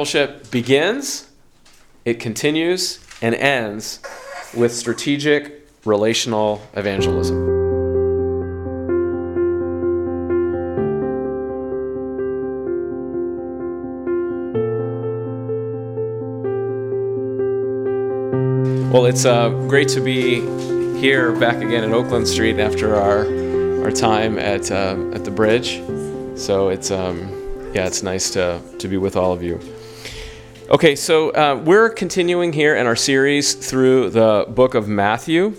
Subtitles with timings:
[0.00, 1.28] Discipleship begins,
[2.06, 4.00] it continues, and ends
[4.56, 7.36] with strategic relational evangelism.
[18.90, 20.40] Well, it's uh, great to be
[20.98, 23.26] here back again at Oakland Street after our
[23.84, 25.82] our time at uh, at the bridge.
[26.36, 27.18] So it's um,
[27.74, 29.60] yeah, it's nice to to be with all of you.
[30.72, 35.56] Okay, so uh, we're continuing here in our series through the book of Matthew,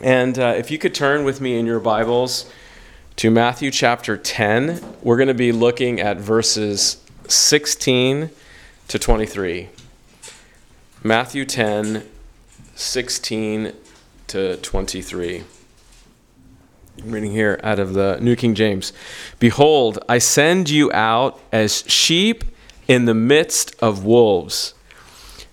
[0.00, 2.48] and uh, if you could turn with me in your Bibles
[3.16, 8.30] to Matthew chapter ten, we're going to be looking at verses sixteen
[8.86, 9.68] to twenty three.
[11.02, 12.08] Matthew 10,
[12.76, 13.72] 16
[14.28, 15.44] to 23.
[17.02, 18.92] I'm reading here out of the New King James.
[19.40, 22.44] Behold, I send you out as sheep
[22.88, 24.74] in the midst of wolves.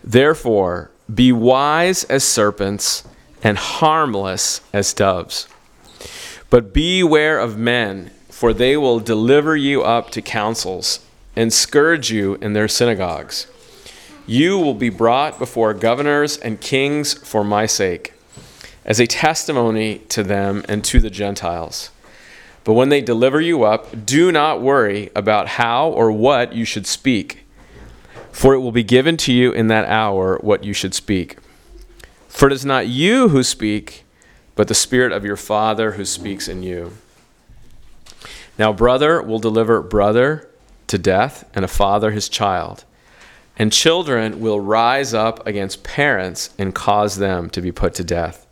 [0.04, 3.04] Therefore, be wise as serpents
[3.44, 5.48] and harmless as doves.
[6.50, 11.06] But beware of men, for they will deliver you up to councils
[11.36, 13.48] and scourge you in their synagogues.
[14.26, 18.14] You will be brought before governors and kings for my sake,
[18.84, 21.92] as a testimony to them and to the Gentiles.
[22.66, 26.86] But when they deliver you up, do not worry about how or what you should
[26.86, 27.46] speak,
[28.32, 31.38] for it will be given to you in that hour what you should speak.
[32.28, 34.04] For it is not you who speak,
[34.56, 36.98] but the Spirit of your Father who speaks in you.
[38.58, 40.50] Now, brother will deliver brother
[40.88, 42.84] to death, and a father his child
[43.58, 48.45] and children will rise up against parents and cause them to be put to death.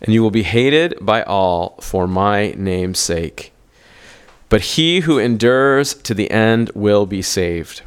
[0.00, 3.52] And you will be hated by all for my name's sake.
[4.48, 7.82] But he who endures to the end will be saved.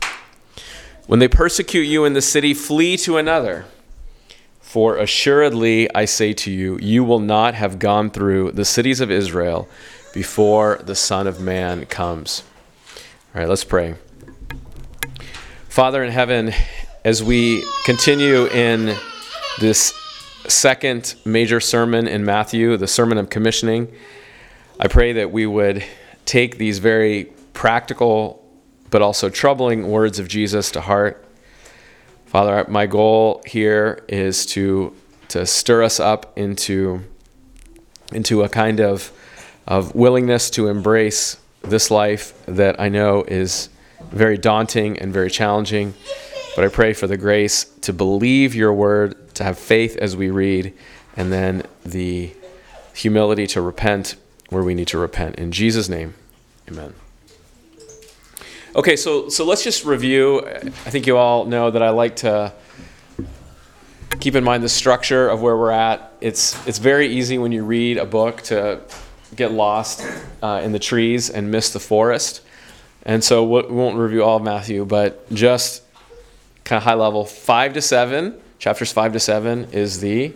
[1.07, 3.65] When they persecute you in the city, flee to another.
[4.59, 9.09] For assuredly I say to you, you will not have gone through the cities of
[9.09, 9.67] Israel
[10.13, 12.43] before the Son of Man comes.
[13.33, 13.95] All right, let's pray.
[15.69, 16.53] Father in heaven,
[17.05, 18.95] as we continue in
[19.59, 19.93] this
[20.49, 23.91] second major sermon in Matthew, the Sermon of Commissioning,
[24.79, 25.83] I pray that we would
[26.25, 28.39] take these very practical
[28.89, 31.25] but also troubling words of Jesus to heart.
[32.25, 34.95] Father, my goal here is to,
[35.29, 37.01] to stir us up into,
[38.11, 39.11] into a kind of,
[39.67, 43.69] of willingness to embrace this life that I know is
[44.11, 45.93] very daunting and very challenging.
[46.55, 50.29] But I pray for the grace to believe your word, to have faith as we
[50.29, 50.73] read,
[51.15, 52.31] and then the
[52.93, 54.15] humility to repent
[54.49, 55.37] where we need to repent.
[55.37, 56.13] In Jesus' name,
[56.69, 56.93] amen.
[58.75, 60.45] Okay, so, so let's just review.
[60.45, 62.51] I think you all know that I like to
[64.19, 66.11] keep in mind the structure of where we're at.
[66.19, 68.81] It's, it's very easy when you read a book to
[69.37, 70.05] get lost
[70.43, 72.41] uh, in the trees and miss the forest.
[73.03, 75.83] And so we won't review all of Matthew, but just
[76.65, 80.33] kind of high level, five to seven, chapters five to seven is the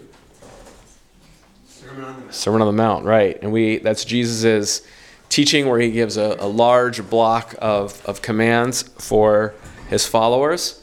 [1.68, 3.38] Sermon on the Mount, Sermon on the Mount right?
[3.42, 4.82] And we that's Jesus's
[5.30, 9.54] teaching where he gives a, a large block of, of commands for
[9.90, 10.82] his followers.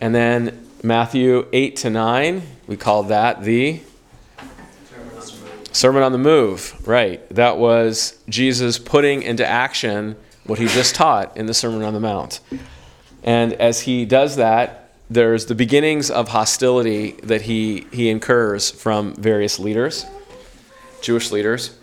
[0.00, 3.80] And then Matthew 8 to 9, we call that the
[5.70, 7.28] Sermon on the Move, right?
[7.28, 12.00] That was Jesus putting into action what he just taught in the Sermon on the
[12.00, 12.40] Mount.
[13.22, 19.14] And as he does that, there's the beginnings of hostility that he, he incurs from
[19.14, 20.04] various leaders,
[21.00, 21.78] Jewish leaders.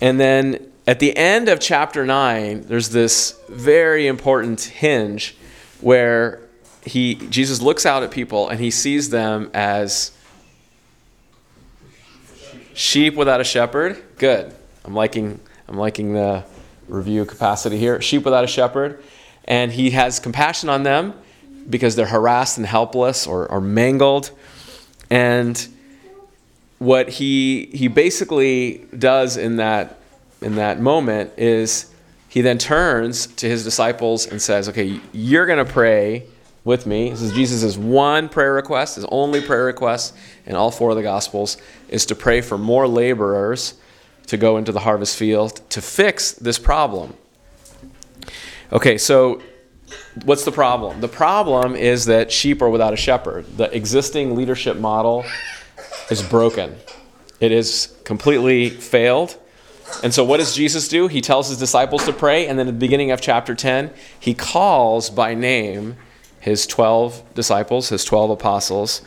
[0.00, 5.36] And then at the end of chapter 9, there's this very important hinge
[5.80, 6.40] where
[6.84, 10.12] he, Jesus looks out at people and he sees them as
[12.74, 14.02] sheep without a shepherd.
[14.16, 14.54] Good.
[14.84, 15.38] I'm liking,
[15.68, 16.44] I'm liking the,
[16.88, 18.00] review capacity here.
[18.00, 19.02] Sheep without a shepherd.
[19.44, 21.14] And he has compassion on them
[21.68, 24.30] because they're harassed and helpless or, or mangled.
[25.10, 25.68] And
[26.78, 30.00] what he, he basically does in that,
[30.40, 31.92] in that moment is
[32.28, 36.26] he then turns to his disciples and says, Okay, you're going to pray
[36.64, 37.10] with me.
[37.10, 40.14] This is Jesus' one prayer request, his only prayer request
[40.46, 41.56] in all four of the Gospels
[41.88, 43.74] is to pray for more laborers
[44.28, 47.14] to go into the harvest field to fix this problem.
[48.72, 49.42] Okay, so
[50.24, 51.00] what's the problem?
[51.00, 53.46] The problem is that sheep are without a shepherd.
[53.56, 55.24] The existing leadership model
[56.10, 56.76] is broken,
[57.40, 59.36] it is completely failed.
[60.02, 61.06] And so, what does Jesus do?
[61.06, 64.32] He tells his disciples to pray, and then at the beginning of chapter 10, he
[64.32, 65.96] calls by name
[66.40, 69.02] his 12 disciples, his 12 apostles,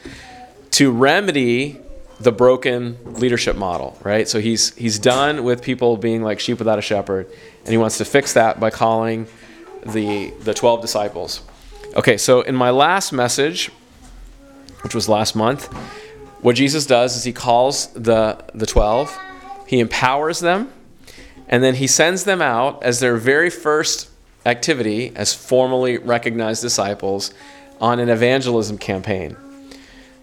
[0.72, 1.80] to remedy
[2.20, 4.28] the broken leadership model, right?
[4.28, 7.28] So he's he's done with people being like sheep without a shepherd,
[7.60, 9.28] and he wants to fix that by calling
[9.86, 11.42] the the 12 disciples.
[11.96, 13.72] Okay, so in my last message,
[14.82, 15.72] which was last month,
[16.42, 19.18] what Jesus does is he calls the the 12,
[19.68, 20.72] he empowers them,
[21.48, 24.10] and then he sends them out as their very first
[24.46, 27.34] activity as formally recognized disciples
[27.82, 29.36] on an evangelism campaign.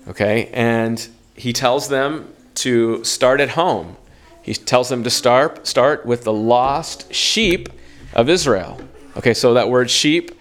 [0.08, 0.50] Okay?
[0.52, 3.96] And he tells them to start at home.
[4.42, 7.68] He tells them to start start with the lost sheep
[8.12, 8.80] of Israel.
[9.16, 10.32] Okay, so that word sheep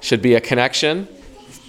[0.00, 1.08] should be a connection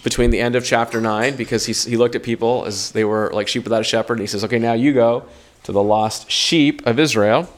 [0.04, 3.32] between the end of chapter 9 because he, he looked at people as they were
[3.34, 5.26] like sheep without a shepherd and he says, okay, now you go
[5.64, 7.50] to the lost sheep of Israel.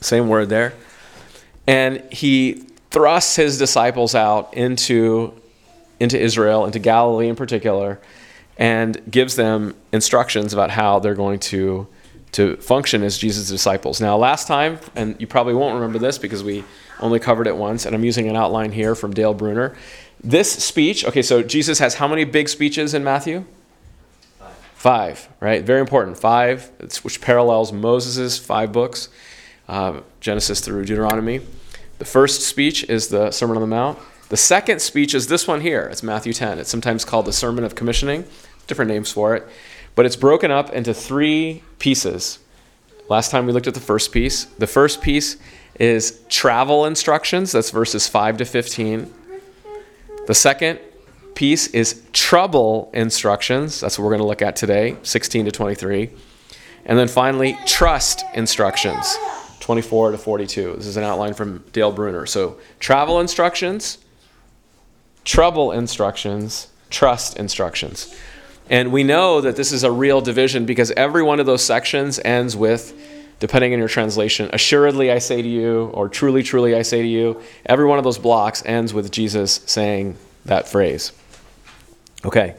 [0.00, 0.74] Same word there.
[1.66, 5.34] And he thrusts his disciples out into,
[5.98, 7.98] into Israel, into Galilee in particular,
[8.58, 11.86] and gives them instructions about how they're going to,
[12.32, 14.00] to function as Jesus' disciples.
[14.00, 16.64] Now, last time, and you probably won't remember this because we
[17.00, 19.76] only covered it once, and I'm using an outline here from Dale Bruner.
[20.22, 23.44] This speech, okay, so Jesus has how many big speeches in Matthew?
[24.38, 25.62] Five, five right?
[25.64, 26.18] Very important.
[26.18, 26.70] Five,
[27.02, 29.08] which parallels Moses' five books,
[29.68, 31.40] uh, Genesis through Deuteronomy.
[31.98, 33.98] The first speech is the Sermon on the Mount.
[34.28, 35.88] The second speech is this one here.
[35.90, 36.58] It's Matthew 10.
[36.58, 38.24] It's sometimes called the Sermon of Commissioning,
[38.66, 39.48] different names for it.
[39.94, 42.38] But it's broken up into three pieces.
[43.08, 44.44] Last time we looked at the first piece.
[44.44, 45.38] The first piece
[45.78, 49.14] is travel instructions, that's verses 5 to 15.
[50.26, 50.80] The second
[51.34, 56.10] piece is trouble instructions, that's what we're going to look at today, 16 to 23.
[56.84, 59.16] And then finally, trust instructions,
[59.60, 60.76] 24 to 42.
[60.76, 62.26] This is an outline from Dale Bruner.
[62.26, 63.98] So, travel instructions,
[65.24, 68.14] trouble instructions, trust instructions.
[68.70, 72.18] And we know that this is a real division because every one of those sections
[72.24, 72.94] ends with,
[73.40, 77.08] depending on your translation, assuredly I say to you, or truly, truly I say to
[77.08, 77.40] you.
[77.66, 81.12] Every one of those blocks ends with Jesus saying that phrase.
[82.24, 82.56] Okay.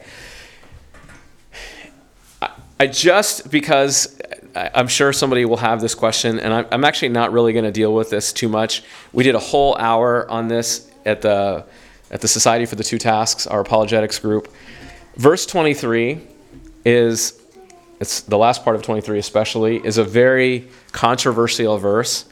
[2.78, 4.18] I just, because
[4.54, 7.94] I'm sure somebody will have this question, and I'm actually not really going to deal
[7.94, 8.82] with this too much.
[9.12, 11.66] We did a whole hour on this at the
[12.10, 14.52] at the Society for the Two Tasks, our apologetics group.
[15.16, 16.20] Verse 23
[16.84, 17.39] is
[18.00, 22.24] it's the last part of 23 especially is a very controversial verse.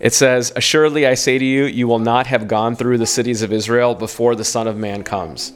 [0.00, 3.40] It says, "Assuredly I say to you, you will not have gone through the cities
[3.40, 5.52] of Israel before the Son of Man comes."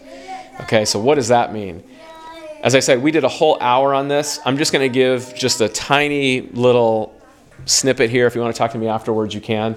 [0.60, 1.82] Okay, so what does that mean?
[2.62, 4.40] As I said, we did a whole hour on this.
[4.44, 7.12] I'm just going to give just a tiny little
[7.66, 8.26] snippet here.
[8.26, 9.76] If you want to talk to me afterwards, you can.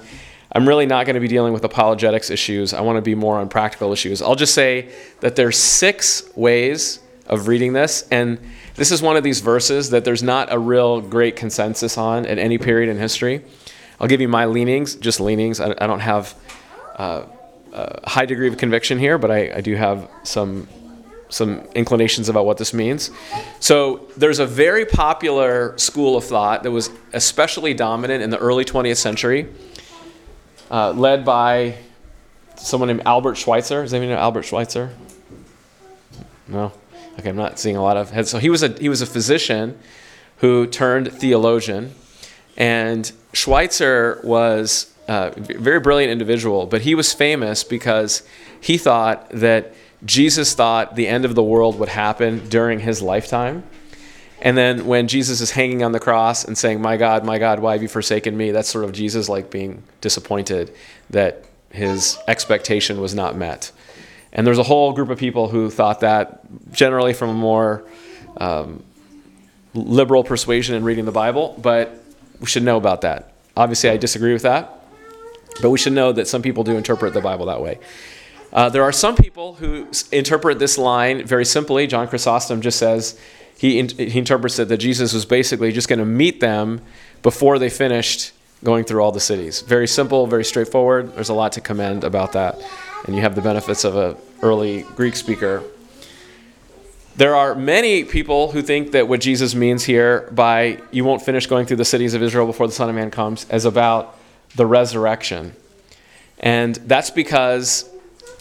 [0.52, 2.74] I'm really not going to be dealing with apologetics issues.
[2.74, 4.22] I want to be more on practical issues.
[4.22, 4.90] I'll just say
[5.22, 8.38] that there's six ways of reading this, and
[8.82, 12.40] this is one of these verses that there's not a real great consensus on at
[12.40, 13.44] any period in history.
[14.00, 15.60] I'll give you my leanings, just leanings.
[15.60, 16.34] I, I don't have
[16.96, 17.26] uh,
[17.74, 20.68] a high degree of conviction here, but I, I do have some
[21.30, 23.12] some inclinations about what this means.
[23.60, 28.66] So there's a very popular school of thought that was especially dominant in the early
[28.66, 29.48] 20th century,
[30.72, 31.76] uh, led by
[32.56, 33.84] someone named Albert Schweitzer.
[33.84, 34.90] Does anyone know Albert Schweitzer?
[36.48, 36.72] No.
[37.20, 38.30] Okay, I'm not seeing a lot of heads.
[38.30, 39.78] So he was a he was a physician
[40.38, 41.94] who turned theologian,
[42.58, 48.24] and Schweitzer was a very brilliant individual, but he was famous because
[48.60, 49.74] he thought that
[50.06, 53.64] Jesus thought the end of the world would happen during his lifetime.
[54.42, 57.60] And then when Jesus is hanging on the cross and saying, My God, my God,
[57.60, 58.52] why have you forsaken me?
[58.52, 60.74] That's sort of Jesus like being disappointed
[61.12, 63.72] that his expectation was not met.
[64.34, 67.84] And there's a whole group of people who thought that, generally from a more
[68.38, 68.84] um,
[69.74, 72.04] liberal persuasion in reading the Bible, but
[72.40, 73.34] we should know about that.
[73.56, 74.84] Obviously, I disagree with that,
[75.62, 77.80] but we should know that some people do interpret the Bible that way.
[78.54, 81.88] Uh, there are some people who interpret this line very simply.
[81.88, 83.20] John Chrysostom just says
[83.58, 86.82] he, in, he interprets it that Jesus was basically just going to meet them
[87.22, 88.32] before they finished
[88.64, 89.62] going through all the cities.
[89.62, 91.16] Very simple, very straightforward.
[91.16, 92.62] There's a lot to commend about that,
[93.06, 95.64] and you have the benefits of an early Greek speaker.
[97.16, 101.46] There are many people who think that what Jesus means here by you won't finish
[101.46, 104.18] going through the cities of Israel before the Son of Man comes is about
[104.56, 105.56] the resurrection.
[106.40, 107.90] And that's because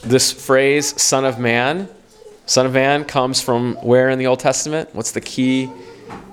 [0.03, 1.89] this phrase, Son of Man,
[2.47, 4.89] Son of Man comes from where in the Old Testament?
[4.95, 5.71] What's the key?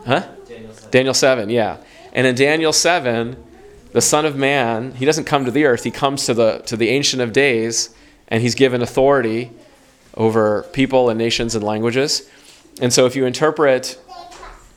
[0.05, 0.25] Huh?
[0.47, 0.91] Daniel 7.
[0.91, 1.77] Daniel 7, yeah.
[2.13, 3.43] And in Daniel 7,
[3.91, 6.77] the Son of Man, he doesn't come to the earth, he comes to the, to
[6.77, 7.93] the Ancient of Days,
[8.27, 9.51] and he's given authority
[10.15, 12.29] over people and nations and languages.
[12.81, 13.99] And so if you interpret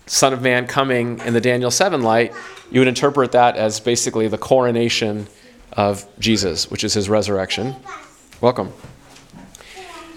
[0.06, 2.32] Son of Man coming in the Daniel 7 light,
[2.70, 5.28] you would interpret that as basically the coronation
[5.72, 7.76] of Jesus, which is his resurrection.
[8.40, 8.72] Welcome.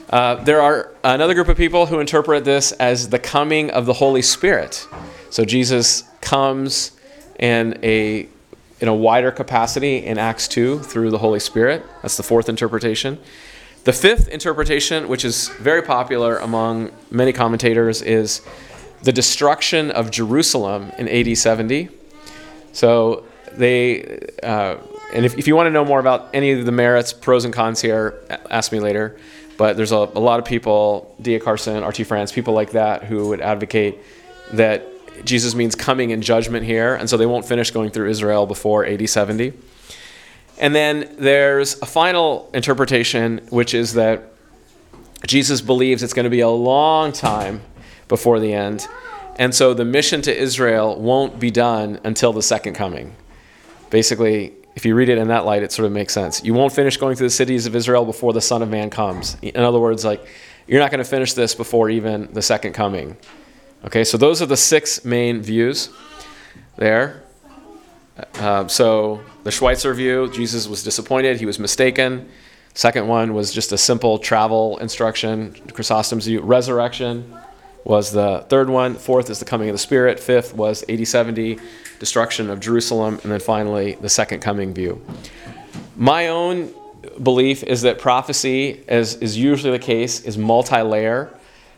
[0.09, 3.93] Uh, there are another group of people who interpret this as the coming of the
[3.93, 4.87] Holy Spirit.
[5.29, 6.91] So Jesus comes
[7.39, 8.27] in a
[8.83, 11.85] in a wider capacity in Acts 2 through the Holy Spirit.
[12.01, 13.17] That's the fourth interpretation.
[13.85, 18.41] The fifth interpretation, which is very popular among many commentators, is
[19.01, 21.91] the destruction of Jerusalem in AD 70.
[22.73, 23.23] So
[23.53, 24.75] they, uh,
[25.13, 27.53] and if, if you want to know more about any of the merits, pros, and
[27.53, 29.17] cons here, ask me later.
[29.55, 31.39] But there's a, a lot of people, D.A.
[31.39, 32.03] Carson, R.T.
[32.03, 33.99] France, people like that, who would advocate
[34.51, 34.85] that
[35.23, 38.85] Jesus means coming in judgment here, and so they won't finish going through Israel before
[38.85, 39.53] AD 70.
[40.59, 44.33] And then there's a final interpretation, which is that
[45.25, 47.61] Jesus believes it's going to be a long time
[48.07, 48.87] before the end.
[49.37, 53.15] And so the mission to Israel won't be done until the second coming.
[53.89, 56.43] Basically, if you read it in that light, it sort of makes sense.
[56.43, 59.37] You won't finish going through the cities of Israel before the Son of Man comes.
[59.41, 60.25] In other words, like,
[60.67, 63.17] you're not going to finish this before even the second coming.
[63.85, 65.89] Okay, so those are the six main views
[66.77, 67.23] there.
[68.35, 72.29] Uh, so the Schweitzer view, Jesus was disappointed, he was mistaken.
[72.73, 75.53] Second one was just a simple travel instruction.
[75.73, 77.35] Chrysostom's view, resurrection
[77.83, 78.95] was the third one.
[78.95, 80.19] Fourth is the coming of the Spirit.
[80.19, 81.59] Fifth was AD 70,
[81.99, 83.19] destruction of Jerusalem.
[83.23, 85.05] And then finally, the second coming view.
[85.95, 86.73] My own
[87.21, 91.37] belief is that prophecy, as is usually the case, is multi layer.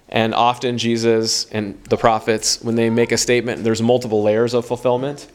[0.10, 4.66] And often Jesus and the prophets, when they make a statement, there's multiple layers of
[4.66, 5.28] fulfillment.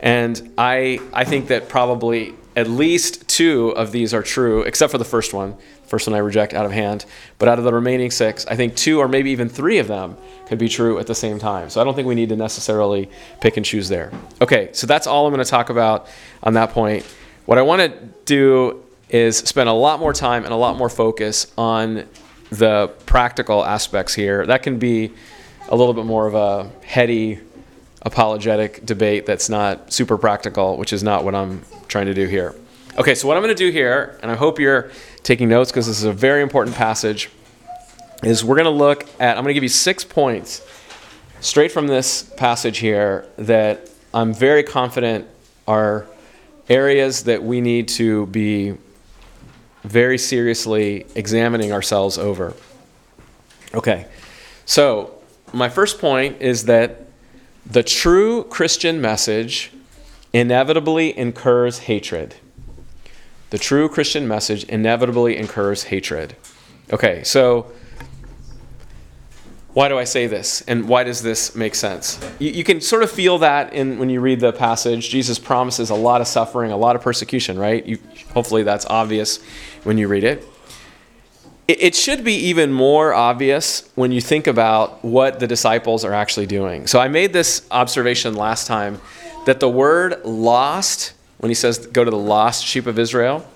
[0.00, 4.98] And I, I think that probably at least two of these are true, except for
[4.98, 5.56] the first one.
[5.86, 7.04] First one I reject out of hand.
[7.38, 10.16] But out of the remaining six, I think two or maybe even three of them
[10.46, 11.70] could be true at the same time.
[11.70, 13.08] So I don't think we need to necessarily
[13.40, 14.12] pick and choose there.
[14.40, 16.08] Okay, so that's all I'm going to talk about
[16.42, 17.04] on that point.
[17.46, 20.88] What I want to do is spend a lot more time and a lot more
[20.88, 22.08] focus on
[22.58, 24.46] the practical aspects here.
[24.46, 25.12] That can be
[25.68, 27.40] a little bit more of a heady
[28.02, 32.54] apologetic debate that's not super practical, which is not what I'm trying to do here.
[32.98, 34.90] Okay, so what I'm going to do here, and I hope you're
[35.22, 37.30] taking notes because this is a very important passage,
[38.22, 40.66] is we're going to look at, I'm going to give you six points
[41.40, 45.26] straight from this passage here that I'm very confident
[45.66, 46.06] are
[46.68, 48.74] areas that we need to be
[49.84, 52.54] very seriously examining ourselves over.
[53.74, 54.06] Okay,
[54.64, 55.14] so
[55.52, 57.06] my first point is that
[57.66, 59.72] the true Christian message
[60.32, 62.34] inevitably incurs hatred.
[63.50, 66.34] The true Christian message inevitably incurs hatred.
[66.92, 67.70] Okay, so
[69.74, 70.62] why do I say this?
[70.62, 72.20] And why does this make sense?
[72.38, 75.10] You, you, can sort of feel that in when you read the passage.
[75.10, 77.84] Jesus promises a lot of suffering, a lot of persecution, right?
[77.84, 77.98] You,
[78.32, 79.40] hopefully that's obvious
[79.84, 80.46] when you read it.
[81.68, 81.94] it.
[81.94, 86.86] Should be even more obvious when you think about what the disciples are actually doing.
[86.86, 89.00] So I made this observation last time
[89.46, 93.46] that the word lost, when he says go to the lost sheep of Israel,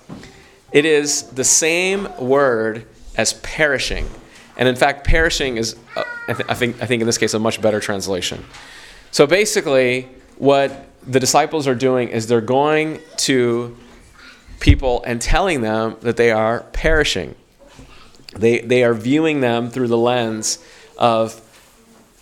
[0.73, 4.09] it is the same word as perishing.
[4.57, 7.61] And in fact, perishing is, uh, I, think, I think in this case, a much
[7.63, 8.45] better translation.
[9.11, 13.77] So basically, what the disciples are doing is they're going to
[14.61, 17.35] people and telling them that they are perishing.
[18.37, 20.59] They, they are viewing them through the lens
[20.99, 21.41] of,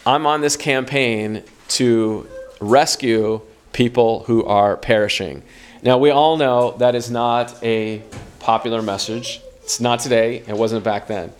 [0.05, 2.27] I'm on this campaign to
[2.61, 3.41] rescue
[3.73, 5.43] people who are perishing.
[5.83, 8.03] Now, we all know that is not a
[8.39, 9.41] popular message.
[9.63, 11.33] It's not today, it wasn't back then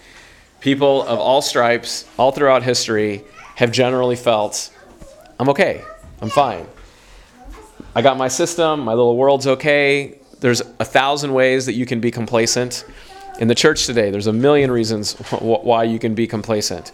[0.67, 3.23] people of all stripes, all throughout history,
[3.55, 4.71] have generally felt,
[5.39, 5.85] I'm okay,
[6.21, 6.67] I'm fine.
[7.95, 10.19] I got my system, my little world's okay.
[10.41, 12.85] There's a thousand ways that you can be complacent.
[13.39, 16.93] In the church today, there's a million reasons why you can be complacent.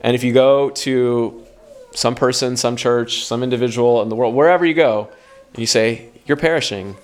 [0.00, 1.44] And if you go to
[1.92, 5.08] some person, some church, some individual in the world, wherever you go,
[5.52, 6.96] and you say, You're perishing,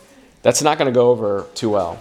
[0.42, 2.00] that's not going to go over too well.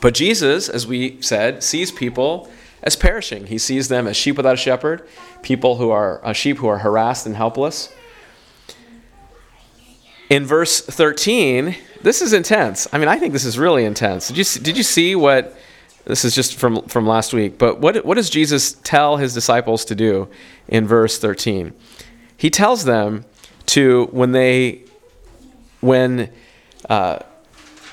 [0.00, 2.48] But Jesus, as we said, sees people
[2.82, 3.46] as perishing.
[3.46, 5.06] He sees them as sheep without a shepherd,
[5.42, 7.92] people who are uh, sheep who are harassed and helpless.
[10.30, 12.86] In verse 13, this is intense.
[12.92, 14.28] I mean, I think this is really intense.
[14.28, 15.56] Did you did you see what
[16.04, 19.84] this is just from from last week, but what what does Jesus tell his disciples
[19.86, 20.28] to do
[20.68, 21.72] in verse 13?
[22.36, 23.24] He tells them
[23.66, 24.84] to when they
[25.80, 26.30] when
[26.88, 27.18] uh,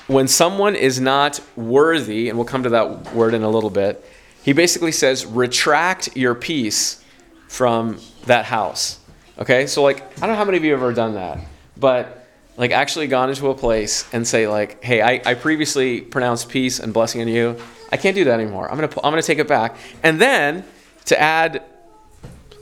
[0.06, 4.04] when someone is not worthy, and we'll come to that word in a little bit,
[4.42, 7.04] he basically says, retract your peace
[7.48, 9.00] from that house.
[9.38, 11.40] Okay, so like I don't know how many of you have ever done that,
[11.76, 12.25] but
[12.56, 16.80] like actually gone into a place and say like, hey, I, I previously pronounced peace
[16.80, 17.56] and blessing on you.
[17.92, 18.70] I can't do that anymore.
[18.70, 20.64] I'm gonna I'm gonna take it back, and then
[21.06, 21.62] to add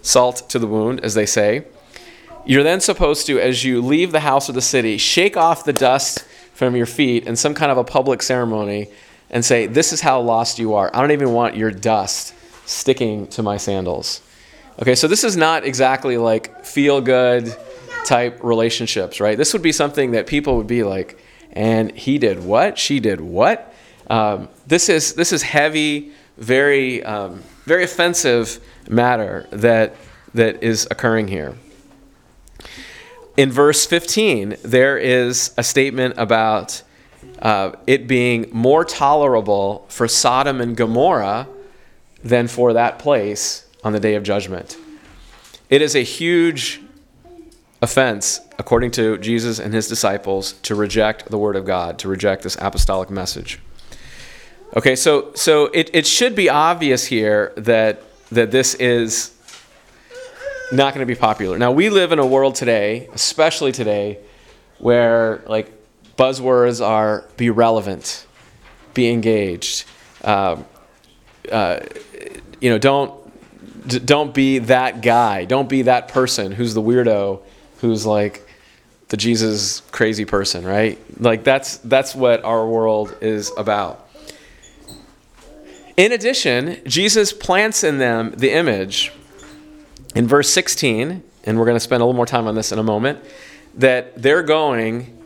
[0.02, 1.64] salt to the wound, as they say,
[2.44, 5.72] you're then supposed to, as you leave the house or the city, shake off the
[5.72, 8.88] dust from your feet in some kind of a public ceremony
[9.30, 10.90] and say, This is how lost you are.
[10.94, 12.34] I don't even want your dust
[12.66, 14.20] sticking to my sandals.
[14.80, 17.54] Okay, so this is not exactly like feel good
[18.04, 19.36] type relationships, right?
[19.36, 21.18] This would be something that people would be like,
[21.52, 22.78] and he did what?
[22.78, 23.72] She did what?
[24.08, 29.96] Um, this is this is heavy, very um, very offensive matter that
[30.34, 31.56] that is occurring here.
[33.36, 36.82] In verse 15, there is a statement about
[37.40, 41.48] uh, it being more tolerable for Sodom and Gomorrah
[42.22, 44.76] than for that place on the day of judgment.
[45.68, 46.80] It is a huge
[47.84, 52.42] offense, according to Jesus and his disciples, to reject the word of God, to reject
[52.42, 53.60] this apostolic message.
[54.76, 59.30] Okay, so so it, it should be obvious here that that this is
[60.72, 61.58] not going to be popular.
[61.58, 64.18] Now we live in a world today, especially today,
[64.78, 65.70] where like
[66.16, 68.26] buzzwords are be relevant,
[68.94, 69.84] be engaged.
[70.24, 70.64] Um,
[71.52, 71.80] uh,
[72.60, 73.12] you know, don't
[74.06, 75.44] don't be that guy.
[75.44, 77.42] Don't be that person who's the weirdo,
[77.84, 78.48] who's like
[79.08, 80.98] the Jesus crazy person, right?
[81.20, 84.08] Like that's that's what our world is about.
[85.96, 89.12] In addition, Jesus plants in them the image
[90.14, 92.78] in verse 16, and we're going to spend a little more time on this in
[92.78, 93.22] a moment,
[93.74, 95.16] that they're going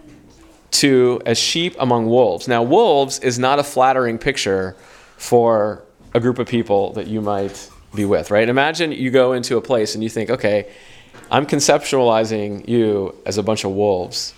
[0.73, 2.49] to as sheep among wolves.
[2.49, 4.77] Now, wolves is not a flattering picture
[5.17, 8.49] for a group of people that you might be with, right?
[8.49, 10.71] Imagine you go into a place and you think, okay,
[11.31, 14.35] I'm conceptualizing you as a bunch of wolves.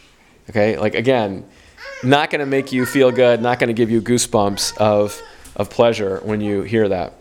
[0.48, 0.76] Okay?
[0.76, 1.44] Like, again,
[2.02, 5.20] not going to make you feel good, not going to give you goosebumps of
[5.56, 7.12] of pleasure when you hear that.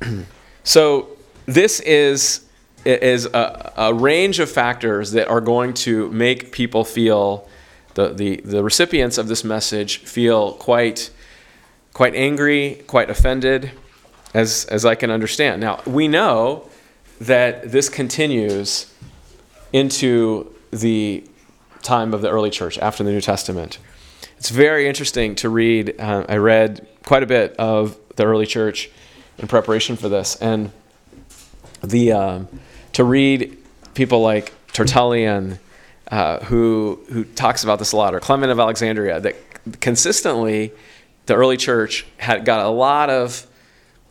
[0.64, 1.08] so,
[1.46, 2.44] this is,
[2.84, 7.48] is a, a, range of factors that are going to make people feel,
[7.94, 11.10] the, the, the recipients of this message feel quite,
[11.92, 13.72] quite angry, quite offended,
[14.34, 15.60] as, as I can understand.
[15.60, 16.68] Now, we know
[17.26, 18.92] that this continues
[19.72, 21.24] into the
[21.82, 23.78] time of the early church after the New Testament.
[24.38, 25.94] It's very interesting to read.
[26.00, 28.90] Uh, I read quite a bit of the early church
[29.38, 30.72] in preparation for this, and
[31.82, 32.48] the um,
[32.94, 33.56] to read
[33.94, 35.60] people like Tertullian,
[36.10, 39.36] uh, who who talks about this a lot, or Clement of Alexandria, that
[39.80, 40.72] consistently
[41.26, 43.46] the early church had got a lot of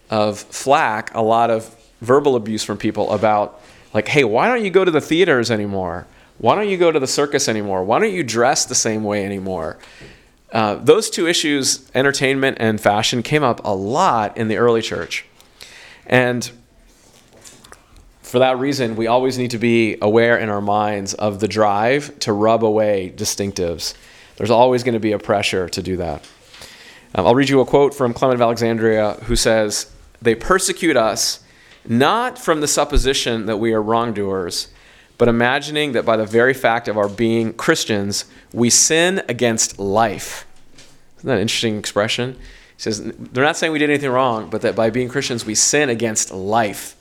[0.10, 3.62] of flack, a lot of verbal abuse from people about
[3.94, 6.08] like, hey, why don't you go to the theaters anymore?
[6.38, 7.84] Why don't you go to the circus anymore?
[7.84, 9.78] Why don't you dress the same way anymore?
[10.52, 15.26] Uh, those two issues, entertainment and fashion, came up a lot in the early church.
[16.06, 16.50] And
[18.22, 22.18] for that reason, we always need to be aware in our minds of the drive
[22.20, 23.94] to rub away distinctives.
[24.38, 26.28] There's always going to be a pressure to do that.
[27.14, 31.42] Um, I'll read you a quote from Clement of Alexandria who says, They persecute us
[31.88, 34.68] not from the supposition that we are wrongdoers
[35.22, 40.48] but imagining that by the very fact of our being Christians, we sin against life.
[41.18, 42.34] Isn't that an interesting expression?
[42.34, 45.54] He says, they're not saying we did anything wrong, but that by being Christians, we
[45.54, 46.96] sin against life.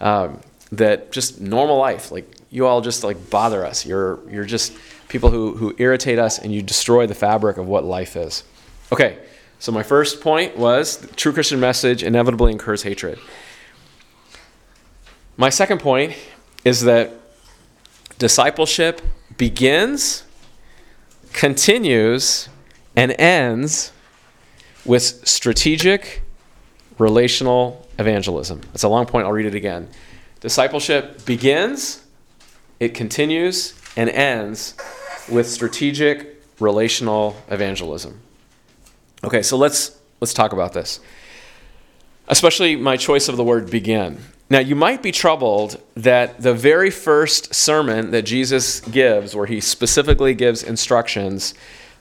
[0.00, 0.40] Um,
[0.72, 3.84] that just normal life, like you all just like bother us.
[3.84, 4.72] You're, you're just
[5.08, 8.44] people who, who irritate us and you destroy the fabric of what life is.
[8.90, 9.18] Okay,
[9.58, 13.18] so my first point was true Christian message inevitably incurs hatred.
[15.40, 16.14] My second point
[16.64, 17.12] is that
[18.18, 19.00] discipleship
[19.36, 20.24] begins,
[21.32, 22.48] continues,
[22.96, 23.92] and ends
[24.84, 26.22] with strategic
[26.98, 28.62] relational evangelism.
[28.74, 29.26] It's a long point.
[29.26, 29.88] I'll read it again.
[30.40, 32.04] Discipleship begins,
[32.80, 34.74] it continues, and ends
[35.28, 38.20] with strategic relational evangelism.
[39.22, 40.98] Okay, so let's let's talk about this.
[42.26, 44.18] Especially my choice of the word begin.
[44.50, 49.60] Now, you might be troubled that the very first sermon that Jesus gives, where he
[49.60, 51.52] specifically gives instructions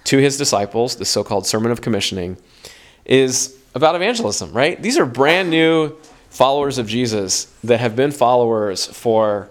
[0.06, 2.38] to his disciples, the so called Sermon of Commissioning,
[3.04, 4.82] is about evangelism, right?
[4.82, 5.94] These are brand new
[6.30, 9.50] followers of Jesus that have been followers for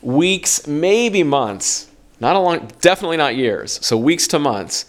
[0.00, 1.88] weeks, maybe months,
[2.20, 4.86] not a long, definitely not years, so weeks to months,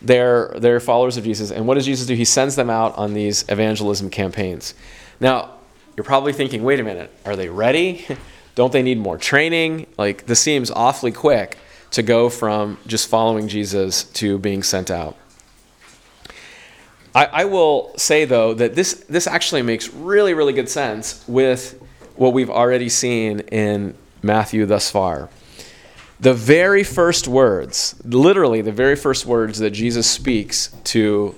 [0.00, 1.50] they're, they're followers of Jesus.
[1.50, 2.14] And what does Jesus do?
[2.14, 4.74] He sends them out on these evangelism campaigns.
[5.20, 5.54] Now,
[5.96, 8.06] you're probably thinking, wait a minute, are they ready?
[8.54, 9.86] Don't they need more training?
[9.96, 11.58] Like, this seems awfully quick
[11.92, 15.16] to go from just following Jesus to being sent out.
[17.14, 21.78] I, I, will say, though, that this, this actually makes really, really good sense with
[22.16, 25.28] what we've already seen in Matthew thus far.
[26.20, 31.34] The very first words, literally the very first words that Jesus speaks to,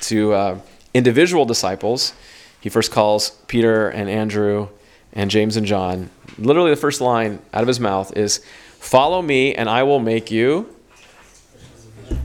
[0.00, 0.58] to uh,
[0.94, 2.12] individual disciples,
[2.60, 4.68] he first calls Peter and Andrew
[5.12, 6.10] and James and John.
[6.38, 8.44] Literally, the first line out of his mouth is,
[8.78, 10.74] Follow me, and I will make you,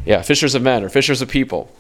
[0.06, 1.72] yeah, fishers of men or fishers of people.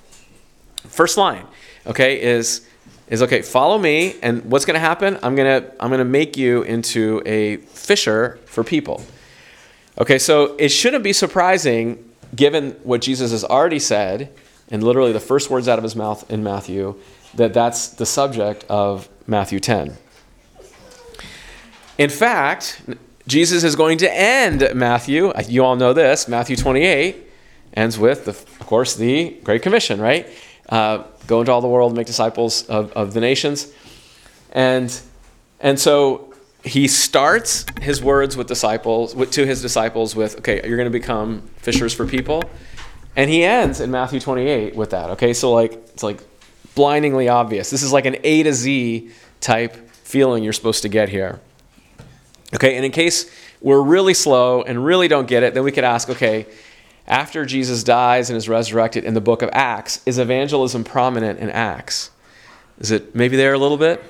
[0.87, 1.45] First line,
[1.85, 2.67] okay, is
[3.07, 3.41] is okay.
[3.43, 5.19] Follow me, and what's going to happen?
[5.21, 9.03] I'm gonna I'm gonna make you into a fisher for people.
[9.99, 12.03] Okay, so it shouldn't be surprising,
[12.35, 14.33] given what Jesus has already said,
[14.71, 16.99] and literally the first words out of his mouth in Matthew,
[17.35, 19.97] that that's the subject of Matthew 10.
[21.97, 22.81] In fact,
[23.27, 25.31] Jesus is going to end Matthew.
[25.47, 26.27] You all know this.
[26.27, 27.15] Matthew 28
[27.75, 30.27] ends with, the, of course, the Great Commission, right?
[30.69, 33.71] Uh, go into all the world make disciples of, of the nations.
[34.51, 34.99] And,
[35.59, 40.77] and so he starts his words with disciples with, to his disciples with, okay, you're
[40.77, 42.43] going to become fishers for people.
[43.15, 45.11] And he ends in Matthew 28 with that.
[45.11, 46.21] Okay, so like it's like
[46.75, 47.69] blindingly obvious.
[47.69, 49.09] This is like an A to Z
[49.41, 51.39] type feeling you're supposed to get here.
[52.53, 53.29] Okay, and in case
[53.61, 56.45] we're really slow and really don't get it, then we could ask, okay,
[57.07, 61.49] after Jesus dies and is resurrected in the book of Acts, is evangelism prominent in
[61.49, 62.11] Acts?
[62.79, 64.03] Is it maybe there a little bit?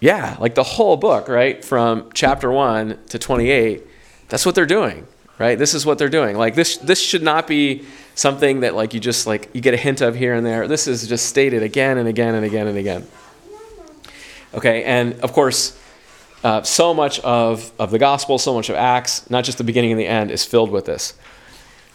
[0.00, 1.64] Yeah, like the whole book, right?
[1.64, 3.86] From chapter 1 to 28,
[4.28, 5.06] that's what they're doing,
[5.38, 5.58] right?
[5.58, 6.36] This is what they're doing.
[6.36, 7.84] Like this this should not be
[8.20, 10.68] something that like you just like you get a hint of here and there.
[10.68, 13.06] This is just stated again and again and again and again.
[14.52, 15.78] Okay, and of course,
[16.44, 19.92] uh, so much of, of the gospel, so much of Acts, not just the beginning
[19.92, 21.14] and the end, is filled with this.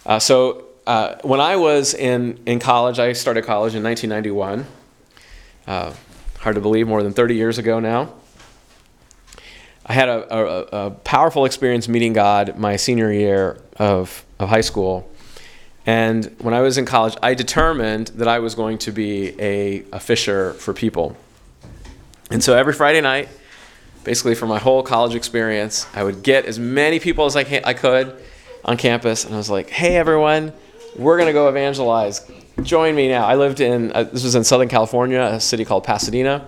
[0.05, 4.65] Uh, so uh, when I was in, in college, I started college in 1991.
[5.67, 5.93] Uh,
[6.39, 8.13] hard to believe, more than 30 years ago now.
[9.85, 14.61] I had a, a, a, powerful experience meeting God my senior year of, of high
[14.61, 15.11] school.
[15.85, 19.83] And when I was in college, I determined that I was going to be a,
[19.91, 21.15] a fisher for people.
[22.31, 23.29] And so every Friday night,
[24.05, 25.85] basically for my whole college experience.
[25.93, 28.15] I would get as many people as I, can, I could
[28.63, 30.53] on campus, and I was like, "Hey, everyone,
[30.95, 32.31] we're gonna go evangelize.
[32.61, 35.83] Join me now." I lived in uh, this was in Southern California, a city called
[35.83, 36.47] Pasadena,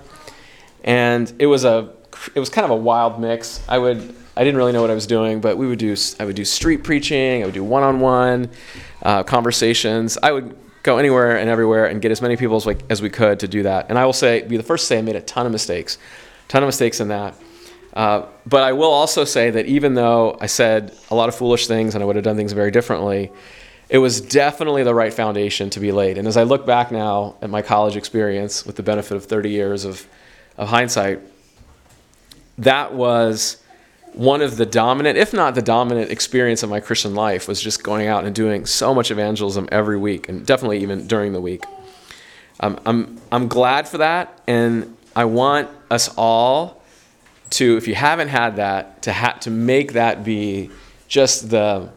[0.83, 1.89] and it was a
[2.33, 3.61] it was kind of a wild mix.
[3.67, 6.25] I would I didn't really know what I was doing, but we would do I
[6.25, 8.49] would do street preaching, I would do one-on-one
[9.01, 10.17] uh, conversations.
[10.21, 13.09] I would go anywhere and everywhere and get as many people as, like, as we
[13.09, 13.87] could to do that.
[13.89, 15.97] And I will say, be the first to say, I made a ton of mistakes,
[16.47, 17.35] ton of mistakes in that.
[17.93, 21.65] Uh, but I will also say that even though I said a lot of foolish
[21.65, 23.31] things and I would have done things very differently,
[23.89, 26.17] it was definitely the right foundation to be laid.
[26.17, 29.49] And as I look back now at my college experience with the benefit of 30
[29.49, 30.05] years of,
[30.57, 31.21] of hindsight,
[32.59, 33.57] that was
[34.17, 37.83] one of the dominant, if not the dominant experience of my Christian life, was just
[37.83, 41.63] going out and doing so much evangelism every week, and definitely even during the week.
[42.59, 46.81] Um, I'm, I'm glad for that, and I want us all
[47.51, 50.71] to, if you haven't had that, to, ha- to make that be
[51.07, 51.89] just the,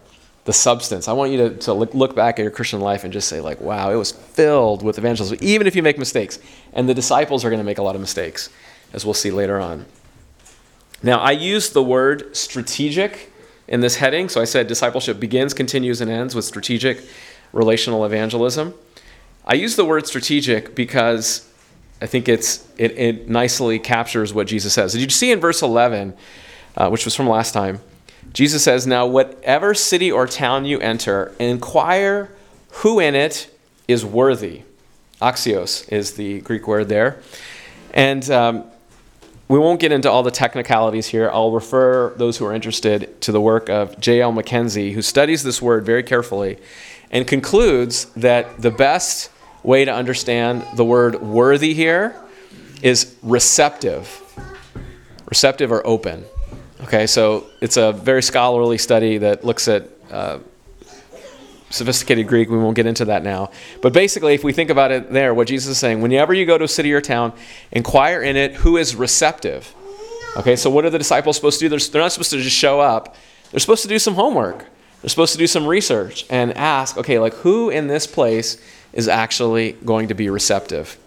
[0.45, 1.09] the substance.
[1.09, 3.41] I want you to, to look, look back at your Christian life and just say,
[3.41, 6.39] like, wow, it was filled with evangelism, even if you make mistakes.
[6.75, 8.51] And the disciples are going to make a lot of mistakes,
[8.93, 9.87] as we'll see later on.
[11.03, 13.31] Now, I used the word strategic
[13.71, 14.29] in this heading.
[14.29, 17.03] So I said discipleship begins, continues, and ends with strategic
[17.53, 18.75] relational evangelism.
[19.47, 21.49] I use the word strategic because
[22.03, 24.93] I think it's it, it nicely captures what Jesus says.
[24.93, 26.15] Did you see in verse 11,
[26.77, 27.81] uh, which was from last time?
[28.33, 32.31] Jesus says, Now, whatever city or town you enter, inquire
[32.71, 33.57] who in it
[33.89, 34.63] is worthy.
[35.21, 37.21] Axios is the Greek word there.
[37.93, 38.65] And um,
[39.51, 41.29] we won't get into all the technicalities here.
[41.29, 44.33] I'll refer those who are interested to the work of J.L.
[44.33, 46.57] McKenzie, who studies this word very carefully
[47.11, 49.29] and concludes that the best
[49.65, 52.15] way to understand the word worthy here
[52.81, 54.23] is receptive.
[55.29, 56.25] Receptive or open.
[56.83, 60.39] Okay, so it's a very scholarly study that looks at uh,
[61.71, 62.51] sophisticated Greek.
[62.51, 63.51] We won't get into that now.
[63.81, 66.59] But basically, if we think about it there, what Jesus is saying, whenever you go
[66.59, 67.33] to a city or town,
[67.73, 69.75] inquire in it who is receptive.
[70.37, 71.69] Okay, so what are the disciples supposed to do?
[71.69, 73.17] They're, they're not supposed to just show up,
[73.51, 74.67] they're supposed to do some homework.
[75.01, 79.09] They're supposed to do some research and ask, okay, like who in this place is
[79.09, 80.99] actually going to be receptive?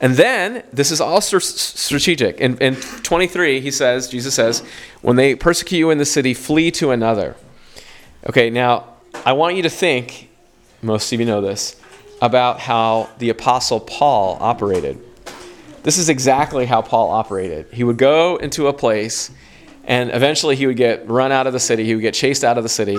[0.00, 2.40] And then, this is also strategic.
[2.40, 4.64] In, in 23, he says, Jesus says,
[5.00, 7.36] when they persecute you in the city, flee to another.
[8.28, 8.91] Okay, now,
[9.24, 10.28] I want you to think,
[10.82, 11.80] most of you know this,
[12.20, 15.00] about how the Apostle Paul operated.
[15.84, 17.66] This is exactly how Paul operated.
[17.72, 19.30] He would go into a place,
[19.84, 22.58] and eventually he would get run out of the city, he would get chased out
[22.58, 22.98] of the city,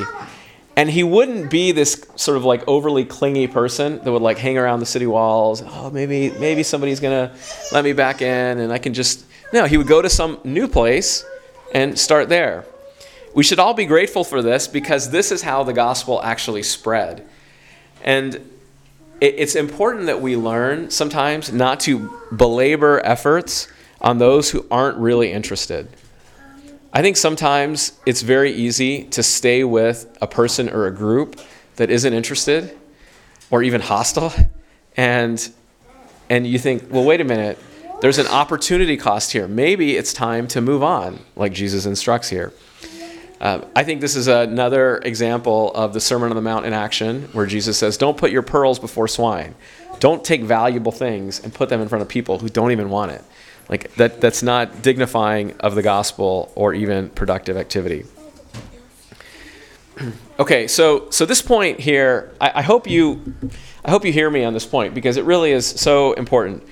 [0.77, 4.57] and he wouldn't be this sort of like overly clingy person that would like hang
[4.57, 7.31] around the city walls oh maybe maybe somebody's gonna
[7.71, 10.67] let me back in and i can just no he would go to some new
[10.67, 11.23] place
[11.75, 12.65] and start there
[13.33, 17.25] we should all be grateful for this because this is how the gospel actually spread
[18.03, 18.49] and
[19.21, 23.67] it's important that we learn sometimes not to belabor efforts
[24.01, 25.87] on those who aren't really interested
[26.95, 31.39] I think sometimes it's very easy to stay with a person or a group
[31.77, 32.77] that isn't interested
[33.49, 34.31] or even hostile
[34.95, 35.51] and
[36.29, 37.57] and you think, "Well, wait a minute.
[38.01, 39.47] There's an opportunity cost here.
[39.47, 42.53] Maybe it's time to move on," like Jesus instructs here.
[43.43, 47.23] Uh, I think this is another example of the Sermon on the Mount in action,
[47.33, 49.53] where Jesus says, Don't put your pearls before swine.
[49.99, 53.11] Don't take valuable things and put them in front of people who don't even want
[53.11, 53.21] it.
[53.67, 58.05] Like that that's not dignifying of the gospel or even productive activity.
[60.39, 63.35] okay, so so this point here, I, I hope you
[63.83, 66.63] I hope you hear me on this point because it really is so important.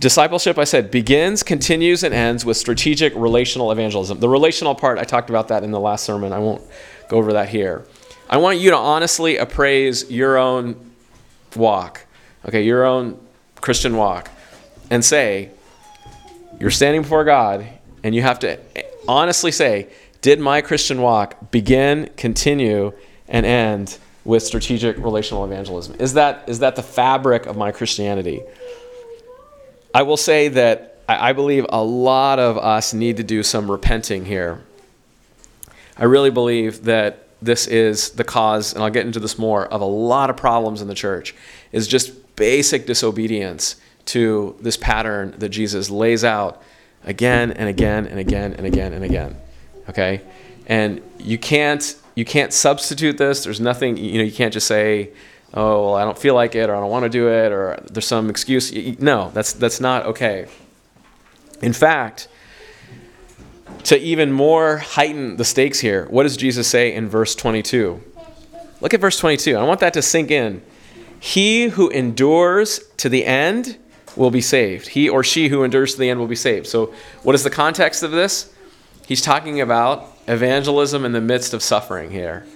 [0.00, 4.20] Discipleship, I said, begins, continues, and ends with strategic relational evangelism.
[4.20, 6.32] The relational part, I talked about that in the last sermon.
[6.32, 6.62] I won't
[7.08, 7.84] go over that here.
[8.30, 10.92] I want you to honestly appraise your own
[11.56, 12.06] walk,
[12.46, 13.18] okay, your own
[13.60, 14.30] Christian walk,
[14.90, 15.50] and say,
[16.60, 17.66] you're standing before God
[18.04, 18.58] and you have to
[19.08, 19.88] honestly say,
[20.20, 22.92] did my Christian walk begin, continue,
[23.28, 25.96] and end with strategic relational evangelism?
[25.98, 28.42] Is that, is that the fabric of my Christianity?
[29.94, 34.26] I will say that I, believe a lot of us need to do some repenting
[34.26, 34.60] here.
[35.96, 39.80] I really believe that this is the cause, and I'll get into this more, of
[39.80, 41.34] a lot of problems in the church,
[41.72, 46.62] is just basic disobedience to this pattern that Jesus lays out
[47.04, 49.36] again and again and again and again and again.
[49.88, 50.20] Okay?
[50.66, 53.44] And you can't you can't substitute this.
[53.44, 55.10] There's nothing, you know, you can't just say,
[55.54, 57.82] "Oh, well, I don't feel like it or I don't want to do it or
[57.90, 60.46] there's some excuse." No, that's that's not okay.
[61.62, 62.28] In fact,
[63.84, 68.02] to even more heighten the stakes here, what does Jesus say in verse 22?
[68.80, 69.56] Look at verse 22.
[69.56, 70.62] I want that to sink in.
[71.20, 73.76] He who endures to the end
[74.16, 74.88] will be saved.
[74.88, 76.66] He or she who endures to the end will be saved.
[76.66, 78.52] So, what is the context of this?
[79.06, 82.46] He's talking about evangelism in the midst of suffering here.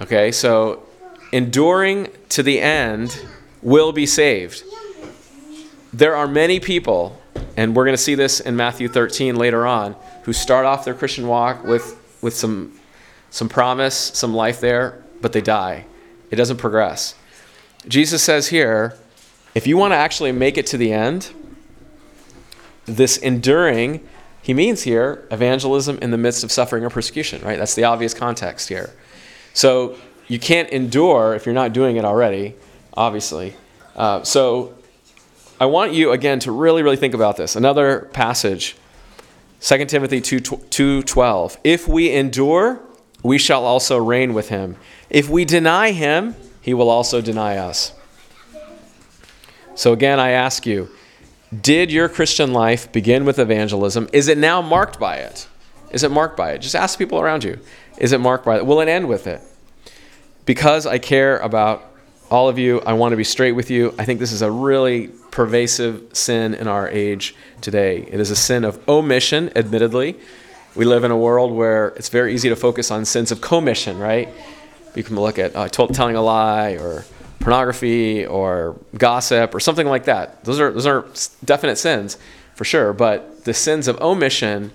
[0.00, 0.85] Okay, so
[1.36, 3.22] enduring to the end
[3.60, 4.64] will be saved.
[5.92, 7.20] There are many people,
[7.58, 10.94] and we're going to see this in Matthew 13 later on, who start off their
[10.94, 12.80] Christian walk with, with some,
[13.28, 15.84] some promise, some life there, but they die.
[16.30, 17.14] It doesn't progress.
[17.86, 18.96] Jesus says here,
[19.54, 21.32] if you want to actually make it to the end,
[22.86, 24.06] this enduring,
[24.40, 27.58] he means here evangelism in the midst of suffering or persecution, right?
[27.58, 28.90] That's the obvious context here.
[29.52, 29.96] So
[30.28, 32.54] you can't endure if you're not doing it already,
[32.94, 33.56] obviously.
[33.94, 34.74] Uh, so
[35.60, 37.56] I want you, again, to really, really think about this.
[37.56, 38.76] Another passage,
[39.60, 41.56] 2 Timothy 2, 2.12.
[41.64, 42.80] If we endure,
[43.22, 44.76] we shall also reign with him.
[45.08, 47.92] If we deny him, he will also deny us.
[49.74, 50.88] So again, I ask you,
[51.60, 54.08] did your Christian life begin with evangelism?
[54.12, 55.46] Is it now marked by it?
[55.90, 56.58] Is it marked by it?
[56.58, 57.58] Just ask people around you.
[57.98, 58.66] Is it marked by it?
[58.66, 59.40] Will it end with it?
[60.46, 61.84] Because I care about
[62.30, 63.94] all of you, I want to be straight with you.
[63.98, 68.06] I think this is a really pervasive sin in our age today.
[68.10, 70.16] It is a sin of omission, admittedly.
[70.74, 73.98] We live in a world where it's very easy to focus on sins of commission,
[73.98, 74.28] right?
[74.94, 77.04] You can look at uh, telling a lie or
[77.40, 80.44] pornography or gossip or something like that.
[80.44, 81.06] Those are those are
[81.44, 82.18] definite sins
[82.54, 84.72] for sure, but the sins of omission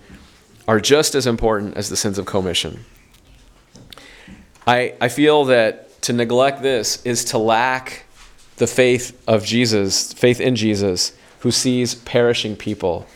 [0.68, 2.86] are just as important as the sins of commission.
[4.66, 8.06] I I feel that to neglect this is to lack
[8.58, 13.08] the faith of Jesus, faith in Jesus, who sees perishing people.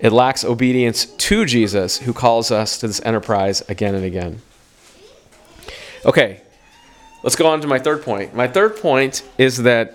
[0.00, 4.40] It lacks obedience to Jesus, who calls us to this enterprise again and again.
[6.04, 6.42] Okay,
[7.22, 8.34] Let's go on to my third point.
[8.34, 9.94] My third point is that,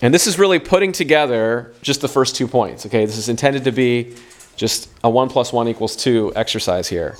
[0.00, 3.04] and this is really putting together just the first two points, okay?
[3.04, 4.14] This is intended to be
[4.54, 7.16] just a 1 plus 1 equals 2 exercise here.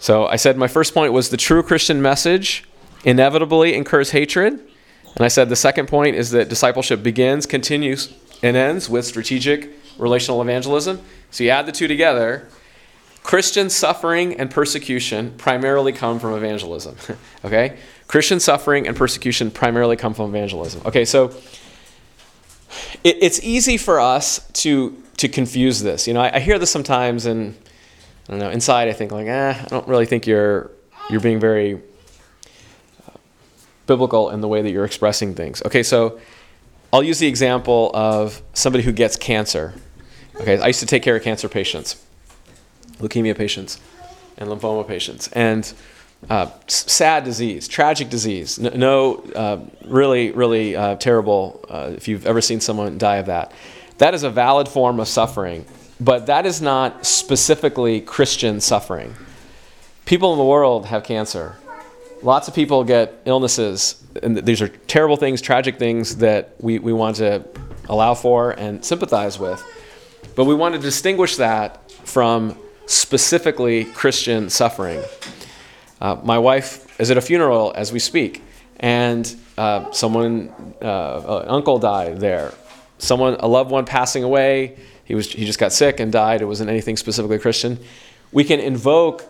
[0.00, 2.64] So I said my first point was the true Christian message
[3.04, 4.54] inevitably incurs hatred.
[4.54, 9.70] And I said the second point is that discipleship begins, continues, and ends with strategic
[9.98, 11.00] relational evangelism.
[11.30, 12.48] So you add the two together.
[13.22, 16.96] Christian suffering and persecution primarily come from evangelism.
[17.44, 17.76] okay?
[18.08, 20.82] Christian suffering and persecution primarily come from evangelism.
[20.86, 21.26] Okay, so
[23.04, 26.08] it, it's easy for us to to confuse this.
[26.08, 27.54] You know, I, I, hear this sometimes, and
[28.30, 28.50] I don't know.
[28.50, 30.70] Inside, I think like, eh, I don't really think you're
[31.10, 33.16] you're being very uh,
[33.86, 35.60] biblical in the way that you're expressing things.
[35.66, 36.20] Okay, so
[36.92, 39.74] I'll use the example of somebody who gets cancer.
[40.36, 42.00] Okay, I used to take care of cancer patients,
[42.98, 43.80] leukemia patients,
[44.38, 45.72] and lymphoma patients, and
[46.28, 48.60] uh, sad disease, tragic disease.
[48.60, 51.64] No, no uh, really, really uh, terrible.
[51.68, 53.50] Uh, if you've ever seen someone die of that,
[53.98, 55.66] that is a valid form of suffering,
[56.00, 59.14] but that is not specifically Christian suffering.
[60.06, 61.56] People in the world have cancer.
[62.22, 66.92] Lots of people get illnesses, and these are terrible things, tragic things that we, we
[66.92, 67.44] want to
[67.88, 69.62] allow for and sympathize with.
[70.36, 75.02] But we want to distinguish that from specifically Christian suffering.
[76.00, 78.42] Uh, my wife is at a funeral as we speak,
[78.80, 82.52] and uh, someone, uh, an uncle died there
[83.02, 84.76] someone, a loved one passing away,
[85.10, 87.80] he, was, he just got sick and died, it wasn't anything specifically Christian,
[88.30, 89.24] we can invoke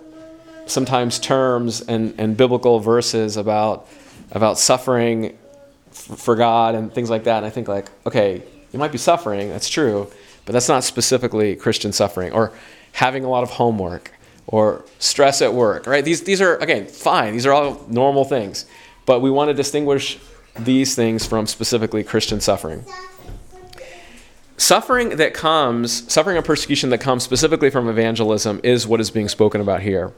[0.67, 3.89] sometimes terms and, and biblical verses about,
[4.31, 5.39] about suffering
[5.89, 7.39] f- for God and things like that.
[7.39, 10.11] And I think, like, okay, you might be suffering, that's true,
[10.45, 12.31] but that's not specifically Christian suffering.
[12.35, 12.53] Or
[12.93, 14.13] having a lot of homework
[14.47, 16.05] or stress at work, right?
[16.05, 17.33] These, these are, again, fine.
[17.33, 18.67] These are all normal things.
[19.07, 20.19] But we want to distinguish
[20.59, 22.85] these things from specifically Christian suffering
[24.61, 29.29] suffering that comes, suffering and persecution that comes specifically from evangelism is what is being
[29.29, 30.13] spoken about here.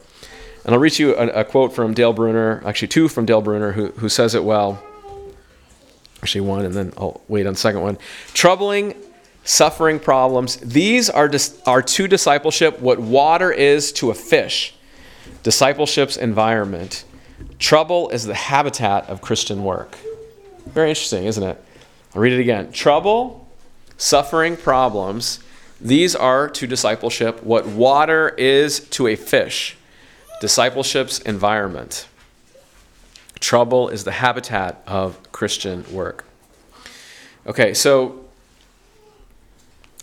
[0.64, 3.72] And I'll read you a, a quote from Dale Bruner, actually two from Dale Bruner,
[3.72, 4.82] who, who says it well.
[6.22, 7.98] Actually, one, and then I'll wait on the second one.
[8.32, 8.94] Troubling,
[9.44, 14.74] suffering problems, these are, dis- are to discipleship what water is to a fish.
[15.42, 17.04] Discipleship's environment.
[17.58, 19.96] Trouble is the habitat of Christian work.
[20.66, 21.64] Very interesting, isn't it?
[22.14, 22.70] I'll read it again.
[22.72, 23.41] Trouble
[24.02, 25.38] suffering problems,
[25.80, 29.76] these are to discipleship what water is to a fish,
[30.40, 32.08] discipleship's environment.
[33.38, 36.24] Trouble is the habitat of Christian work.
[37.46, 38.24] Okay, so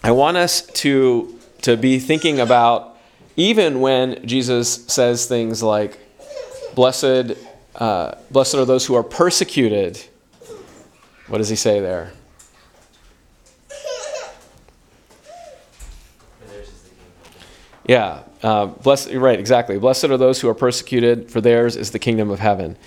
[0.02, 2.98] I want us to, to be thinking about
[3.36, 6.00] even when Jesus says things like,
[6.74, 7.34] Blessed,
[7.76, 10.02] uh, blessed are those who are persecuted.
[11.28, 12.14] What does he say there?
[17.90, 19.12] Yeah, uh, blessed.
[19.14, 19.80] Right, exactly.
[19.80, 22.78] Blessed are those who are persecuted, for theirs is the kingdom of heaven.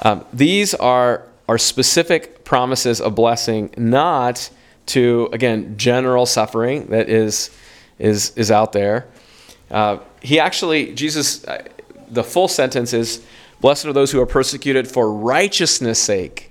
[0.00, 4.50] Um, these are are specific promises of blessing, not
[4.86, 7.48] to again general suffering that is
[7.98, 9.06] is is out there.
[9.70, 11.66] Uh, he actually Jesus, uh,
[12.10, 13.22] the full sentence is,
[13.62, 16.50] "Blessed are those who are persecuted for righteousness' sake,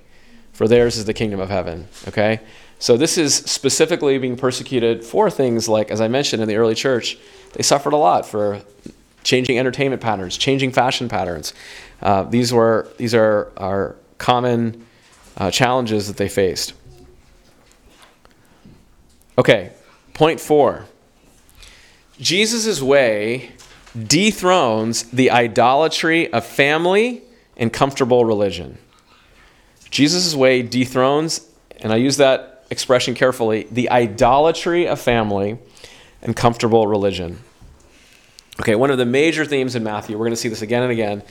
[0.52, 2.40] for theirs is the kingdom of heaven." Okay,
[2.80, 6.76] so this is specifically being persecuted for things like, as I mentioned in the early
[6.76, 7.18] church
[7.54, 8.62] they suffered a lot for
[9.24, 11.54] changing entertainment patterns, changing fashion patterns.
[12.02, 14.86] Uh, these were these are are common
[15.38, 16.74] uh, challenges that they faced.
[19.38, 19.72] Okay,
[20.14, 20.86] point four.
[22.20, 23.52] Jesus' way
[23.98, 27.24] dethrones the idolatry of family
[27.58, 28.78] and comfortable religion.
[29.90, 31.48] Jesus' way dethrones,
[31.80, 35.58] and I use that expression carefully, the idolatry of family
[36.22, 37.40] and comfortable religion.
[38.60, 40.92] Okay, one of the major themes in Matthew, we're going to see this again and
[40.92, 41.24] again,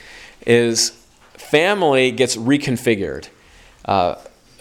[0.47, 0.91] is
[1.35, 3.29] family gets reconfigured.
[3.85, 4.17] Uh,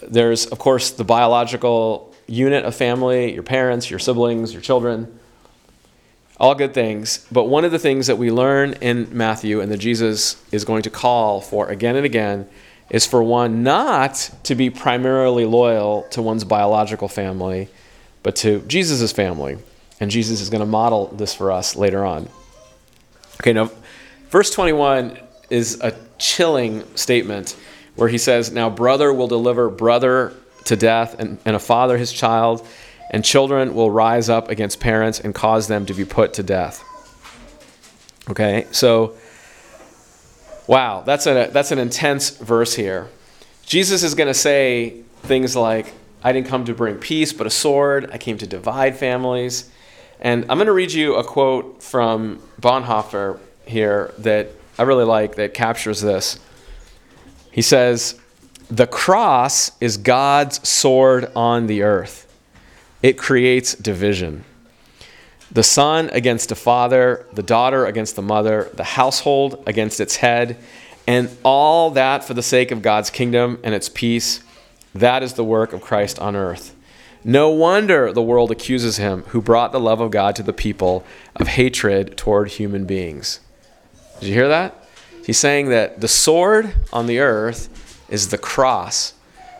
[0.06, 5.18] there's, of course, the biological unit of family your parents, your siblings, your children,
[6.38, 7.26] all good things.
[7.32, 10.82] But one of the things that we learn in Matthew and that Jesus is going
[10.82, 12.48] to call for again and again
[12.90, 17.68] is for one not to be primarily loyal to one's biological family,
[18.22, 19.58] but to Jesus' family.
[20.00, 22.28] And Jesus is going to model this for us later on.
[23.40, 23.70] Okay, now,
[24.30, 25.18] verse 21
[25.50, 27.56] is a chilling statement
[27.96, 30.34] where he says, Now brother will deliver brother
[30.64, 32.66] to death, and, and a father his child,
[33.10, 36.84] and children will rise up against parents and cause them to be put to death.
[38.30, 39.14] Okay, so
[40.68, 43.08] wow, that's, a, that's an intense verse here.
[43.66, 45.92] Jesus is going to say things like,
[46.22, 48.10] I didn't come to bring peace, but a sword.
[48.12, 49.70] I came to divide families.
[50.20, 55.36] And I'm going to read you a quote from Bonhoeffer here that I really like
[55.36, 56.38] that captures this.
[57.50, 58.20] He says,
[58.70, 62.32] The cross is God's sword on the earth,
[63.02, 64.44] it creates division.
[65.50, 70.58] The son against a father, the daughter against the mother, the household against its head,
[71.06, 74.42] and all that for the sake of God's kingdom and its peace.
[74.94, 76.74] That is the work of Christ on earth.
[77.24, 81.04] No wonder the world accuses him who brought the love of God to the people
[81.36, 83.40] of hatred toward human beings.
[84.20, 84.86] Did you hear that?
[85.24, 87.68] He's saying that the sword on the earth
[88.08, 89.14] is the cross.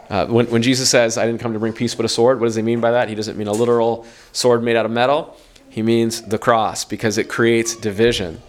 [0.08, 2.46] Uh, when, when Jesus says, I didn't come to bring peace but a sword, what
[2.46, 3.08] does he mean by that?
[3.08, 5.36] He doesn't mean a literal sword made out of metal.
[5.70, 8.40] He means the cross because it creates division.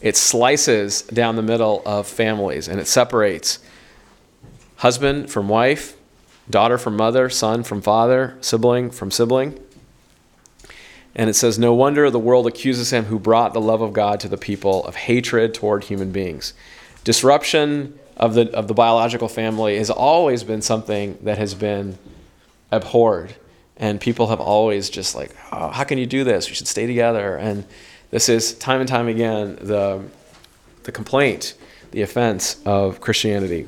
[0.00, 3.58] It slices down the middle of families and it separates
[4.76, 5.96] husband from wife,
[6.48, 9.58] daughter from mother, son from father, sibling from sibling.
[11.14, 14.20] And it says, No wonder the world accuses him who brought the love of God
[14.20, 16.54] to the people of hatred toward human beings.
[17.02, 21.98] Disruption of the, of the biological family has always been something that has been
[22.70, 23.34] abhorred.
[23.78, 26.48] And people have always just like, oh, how can you do this?
[26.48, 27.36] We should stay together.
[27.36, 27.64] And
[28.10, 30.04] this is time and time again the,
[30.82, 31.54] the complaint,
[31.92, 33.66] the offense of Christianity.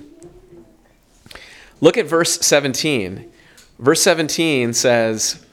[1.81, 3.31] Look at verse 17.
[3.79, 5.45] Verse 17 says,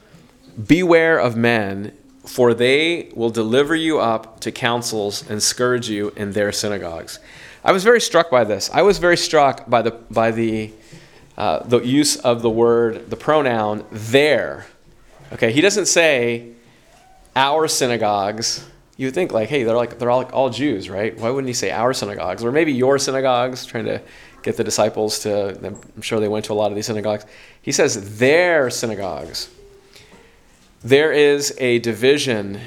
[0.66, 1.96] Beware of men,
[2.26, 7.20] for they will deliver you up to councils and scourge you in their synagogues.
[7.64, 8.70] I was very struck by this.
[8.74, 10.72] I was very struck by the, by the,
[11.38, 14.66] uh, the use of the word, the pronoun there.
[15.34, 16.52] Okay, he doesn't say
[17.36, 18.66] our synagogues.
[18.98, 21.18] You would think like, hey, they're like they're all like all Jews, right?
[21.18, 23.66] Why wouldn't he say our synagogues or maybe your synagogues?
[23.66, 24.02] Trying to
[24.42, 25.60] get the disciples to,
[25.96, 27.26] I'm sure they went to a lot of these synagogues.
[27.62, 29.50] He says their synagogues.
[30.82, 32.62] There is a division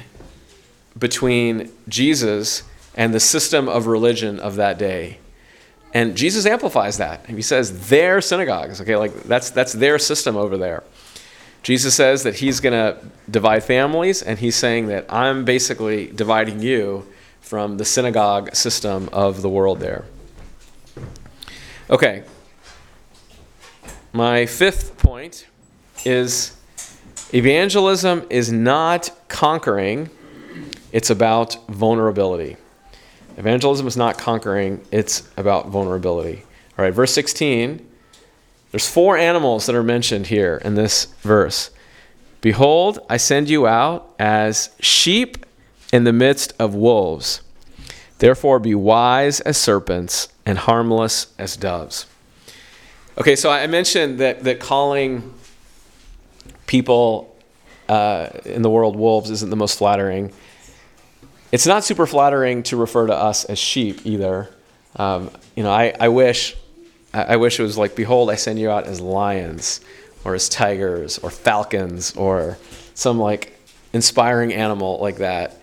[0.97, 2.63] between Jesus
[2.95, 5.17] and the system of religion of that day.
[5.93, 7.25] And Jesus amplifies that.
[7.25, 8.79] He says their synagogues.
[8.81, 10.83] Okay, like that's that's their system over there.
[11.63, 12.97] Jesus says that he's going to
[13.29, 17.05] divide families, and he's saying that I'm basically dividing you
[17.41, 20.05] from the synagogue system of the world there.
[21.89, 22.23] Okay.
[24.13, 25.45] My fifth point
[26.03, 26.57] is
[27.33, 30.09] evangelism is not conquering,
[30.91, 32.57] it's about vulnerability.
[33.41, 36.43] Evangelism is not conquering, it's about vulnerability.
[36.77, 37.83] All right, verse 16.
[38.69, 41.71] There's four animals that are mentioned here in this verse.
[42.41, 45.43] Behold, I send you out as sheep
[45.91, 47.41] in the midst of wolves.
[48.19, 52.05] Therefore, be wise as serpents and harmless as doves.
[53.17, 55.33] Okay, so I mentioned that, that calling
[56.67, 57.35] people
[57.89, 60.31] uh, in the world wolves isn't the most flattering.
[61.51, 64.49] It's not super flattering to refer to us as sheep either.
[64.95, 66.55] Um, you know, I, I wish
[67.13, 69.81] I wish it was like, behold, I send you out as lions
[70.23, 72.57] or as tigers or falcons or
[72.93, 73.59] some like
[73.91, 75.59] inspiring animal like that.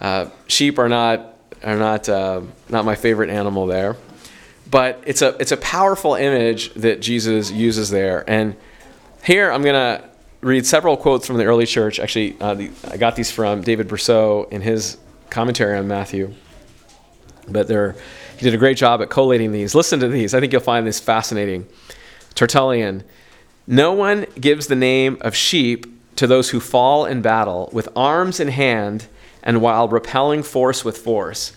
[0.00, 3.96] Uh, sheep are not are not uh, not my favorite animal there
[4.72, 8.24] but it's a it's a powerful image that Jesus uses there.
[8.26, 8.56] And
[9.22, 10.08] here I'm gonna
[10.40, 12.00] read several quotes from the early church.
[12.00, 14.96] Actually, uh, the, I got these from David Brousseau in his
[15.32, 16.32] commentary on Matthew.
[17.48, 17.96] But they're,
[18.36, 19.74] he did a great job at collating these.
[19.74, 20.34] Listen to these.
[20.34, 21.66] I think you'll find this fascinating.
[22.34, 23.02] Tertullian.
[23.66, 28.38] No one gives the name of sheep to those who fall in battle with arms
[28.38, 29.06] in hand
[29.42, 31.52] and while repelling force with force,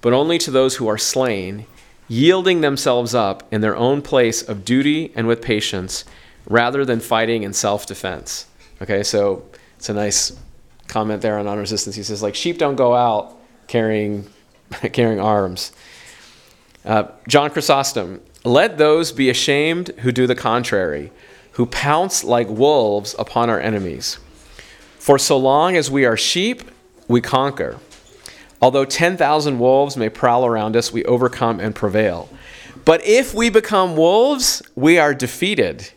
[0.00, 1.66] but only to those who are slain
[2.06, 6.04] yielding themselves up in their own place of duty and with patience
[6.46, 8.46] rather than fighting in self defense.
[8.82, 9.44] Okay, so
[9.76, 10.38] it's a nice
[10.88, 11.96] comment there on non resistance.
[11.96, 14.28] He says, like, sheep don't go out carrying,
[14.92, 15.72] carrying arms.
[16.84, 21.10] Uh, John Chrysostom, let those be ashamed who do the contrary,
[21.52, 24.18] who pounce like wolves upon our enemies.
[24.98, 26.62] For so long as we are sheep,
[27.08, 27.78] we conquer.
[28.60, 32.28] Although 10,000 wolves may prowl around us, we overcome and prevail.
[32.84, 35.90] But if we become wolves, we are defeated.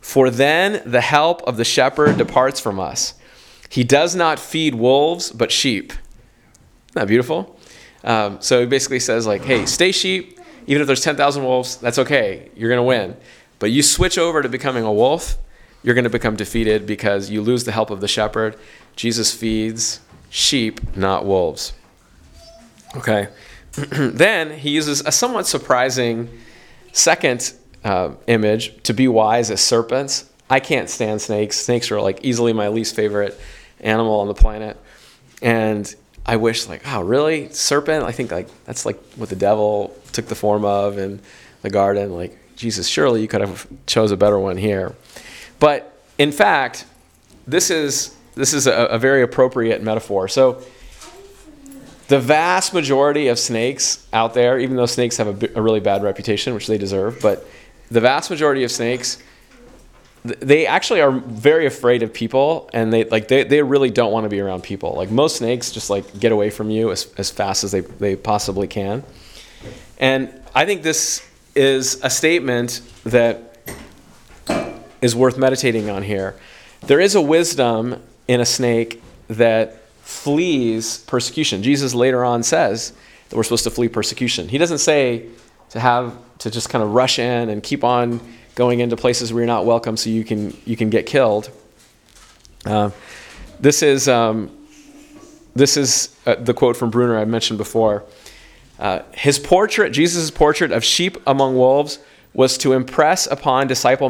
[0.00, 3.14] For then the help of the shepherd departs from us.
[3.68, 5.92] He does not feed wolves, but sheep.
[5.92, 7.58] Isn't that beautiful?
[8.04, 10.38] Um, so he basically says, like, hey, stay sheep.
[10.66, 12.50] Even if there's 10,000 wolves, that's okay.
[12.56, 13.16] You're going to win.
[13.58, 15.36] But you switch over to becoming a wolf,
[15.82, 18.56] you're going to become defeated because you lose the help of the shepherd.
[18.96, 20.00] Jesus feeds
[20.30, 21.72] sheep, not wolves.
[22.96, 23.28] Okay.
[23.72, 26.28] then he uses a somewhat surprising
[26.92, 27.52] second
[27.84, 30.30] uh, image to be wise as serpents.
[30.50, 31.56] I can't stand snakes.
[31.56, 33.38] Snakes are like easily my least favorite
[33.80, 34.76] animal on the planet.
[35.42, 35.92] And
[36.26, 37.48] I wish like, oh, really?
[37.50, 38.04] Serpent?
[38.04, 41.20] I think like that's like what the devil took the form of in
[41.62, 42.12] the garden.
[42.12, 44.94] Like, Jesus, surely you could have chose a better one here.
[45.60, 46.84] But in fact,
[47.46, 50.28] this is this is a, a very appropriate metaphor.
[50.28, 50.62] So
[52.08, 56.02] the vast majority of snakes out there, even though snakes have a, a really bad
[56.02, 57.46] reputation, which they deserve, but
[57.90, 59.22] the vast majority of snakes
[60.24, 64.24] they actually are very afraid of people and they like they, they really don't want
[64.24, 64.94] to be around people.
[64.94, 68.16] Like most snakes just like get away from you as, as fast as they, they
[68.16, 69.04] possibly can.
[69.98, 73.58] And i think this is a statement that
[75.00, 76.36] is worth meditating on here.
[76.86, 81.62] There is a wisdom in a snake that flees persecution.
[81.62, 82.92] Jesus later on says
[83.28, 84.48] that we're supposed to flee persecution.
[84.48, 85.26] He doesn't say
[85.70, 88.20] to have to just kind of rush in and keep on
[88.58, 91.48] going into places where you're not welcome so you can you can get killed.
[92.66, 92.90] Uh,
[93.60, 94.50] this is um,
[95.54, 98.02] this is uh, the quote from Bruner I mentioned before.
[98.80, 102.00] Uh, his portrait, Jesus' portrait of sheep among wolves,
[102.34, 104.08] was to impress upon disciple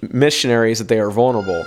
[0.00, 1.66] missionaries that they are vulnerable.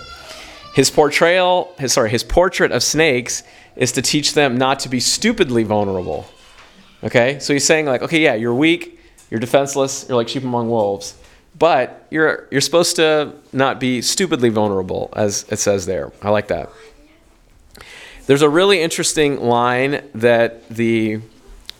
[0.73, 3.43] His portrayal, his sorry, his portrait of snakes
[3.75, 6.25] is to teach them not to be stupidly vulnerable.
[7.03, 10.67] Okay, so he's saying like, okay, yeah, you're weak, you're defenseless, you're like sheep among
[10.67, 11.13] wolves.
[11.57, 16.11] But you're, you're supposed to not be stupidly vulnerable, as it says there.
[16.21, 16.69] I like that.
[18.25, 21.19] There's a really interesting line that the,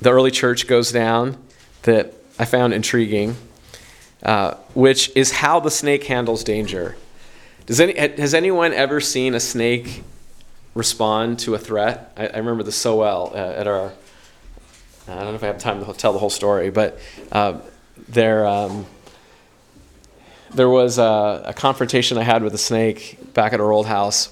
[0.02, 1.38] the early church goes down
[1.84, 3.36] that I found intriguing,
[4.24, 6.96] uh, which is how the snake handles danger.
[7.66, 10.04] Does any, has anyone ever seen a snake
[10.76, 12.12] respond to a threat?
[12.18, 13.94] I, I remember this so well uh, at our.
[15.08, 17.00] I don't know if I have time to tell the whole story, but
[17.32, 17.60] uh,
[18.08, 18.86] there, um,
[20.54, 24.32] there was a, a, confrontation I had with a snake back at our old house,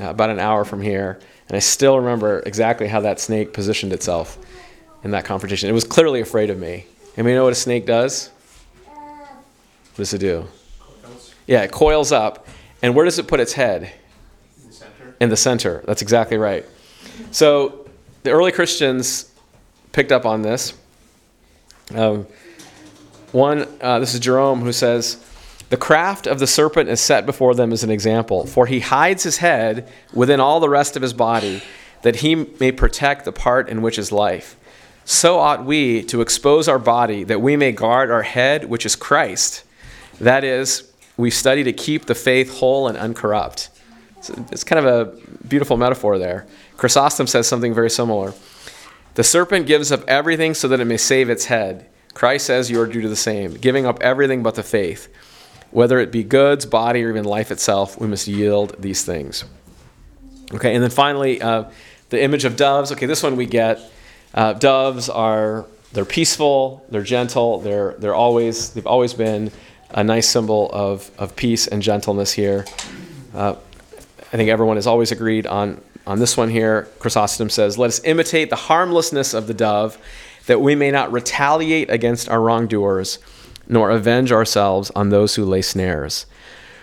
[0.00, 3.92] uh, about an hour from here, and I still remember exactly how that snake positioned
[3.92, 4.38] itself
[5.02, 5.68] in that confrontation.
[5.68, 6.86] It was clearly afraid of me.
[7.16, 8.28] And you know what a snake does?
[8.86, 10.46] What does it do?
[11.46, 12.46] Yeah, it coils up.
[12.82, 13.92] And where does it put its head?
[14.62, 15.14] In the center.
[15.20, 15.82] In the center.
[15.86, 16.64] That's exactly right.
[17.30, 17.88] So
[18.22, 19.32] the early Christians
[19.92, 20.74] picked up on this.
[21.94, 22.26] Um,
[23.32, 25.24] one, uh, this is Jerome who says,
[25.70, 29.22] the craft of the serpent is set before them as an example, for he hides
[29.22, 31.62] his head within all the rest of his body,
[32.02, 34.56] that he may protect the part in which is life.
[35.04, 38.96] So ought we to expose our body, that we may guard our head, which is
[38.96, 39.62] Christ.
[40.20, 43.70] That is, we study to keep the faith whole and uncorrupt.
[44.50, 46.46] it's kind of a beautiful metaphor there.
[46.78, 48.34] Chrysostom says something very similar.
[49.14, 51.86] The serpent gives up everything so that it may save its head.
[52.12, 55.08] Christ says you are due to the same, giving up everything but the faith.
[55.70, 59.44] Whether it be goods, body, or even life itself, we must yield these things.
[60.52, 61.64] Okay, and then finally, uh,
[62.08, 62.90] the image of doves.
[62.92, 63.80] Okay, this one we get.
[64.34, 69.50] Uh, doves are they're peaceful, they're gentle, they're they're always they've always been
[69.90, 72.64] a nice symbol of of peace and gentleness here.
[73.34, 73.54] Uh,
[74.32, 76.88] I think everyone has always agreed on on this one here.
[76.98, 79.98] Chrysostom says, "Let us imitate the harmlessness of the dove,
[80.46, 83.18] that we may not retaliate against our wrongdoers."
[83.70, 86.26] Nor avenge ourselves on those who lay snares.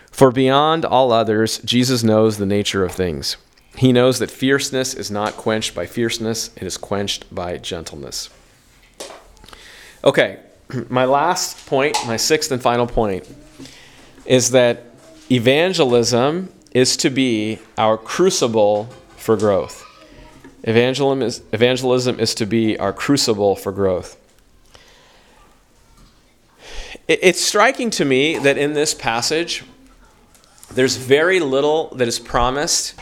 [0.10, 3.36] For beyond all others, Jesus knows the nature of things.
[3.76, 8.30] He knows that fierceness is not quenched by fierceness, it is quenched by gentleness.
[10.04, 10.40] Okay,
[10.90, 13.28] my last point, my sixth and final point,
[14.26, 14.86] is that
[15.30, 18.86] evangelism is to be our crucible
[19.18, 19.84] for growth.
[20.64, 24.18] Evangelism is, evangelism is to be our crucible for growth
[27.08, 29.64] it's striking to me that in this passage,
[30.74, 32.96] there's very little that is promised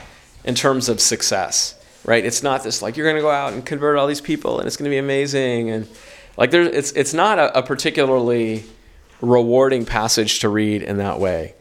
[0.43, 1.75] in terms of success,
[2.05, 2.23] right?
[2.23, 4.67] It's not this like you're going to go out and convert all these people and
[4.67, 5.87] it's going to be amazing and
[6.37, 8.63] like there's it's it's not a, a particularly
[9.21, 11.55] rewarding passage to read in that way.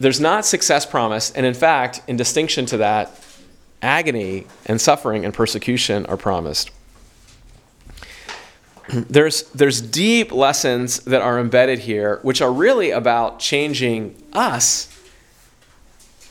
[0.00, 3.10] There's not success promised, and in fact, in distinction to that,
[3.82, 6.70] agony and suffering and persecution are promised.
[8.92, 14.88] there's there's deep lessons that are embedded here which are really about changing us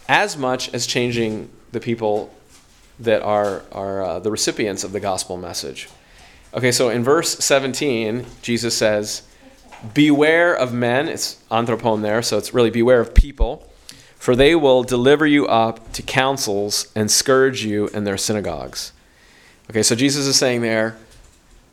[0.09, 2.33] as much as changing the people
[2.99, 5.87] that are are uh, the recipients of the gospel message.
[6.53, 9.21] Okay so in verse 17 jesus says
[9.93, 13.69] beware of men it's anthropon there so it's really beware of people
[14.15, 18.93] for they will deliver you up to councils and scourge you in their synagogues.
[19.69, 20.97] Okay so jesus is saying there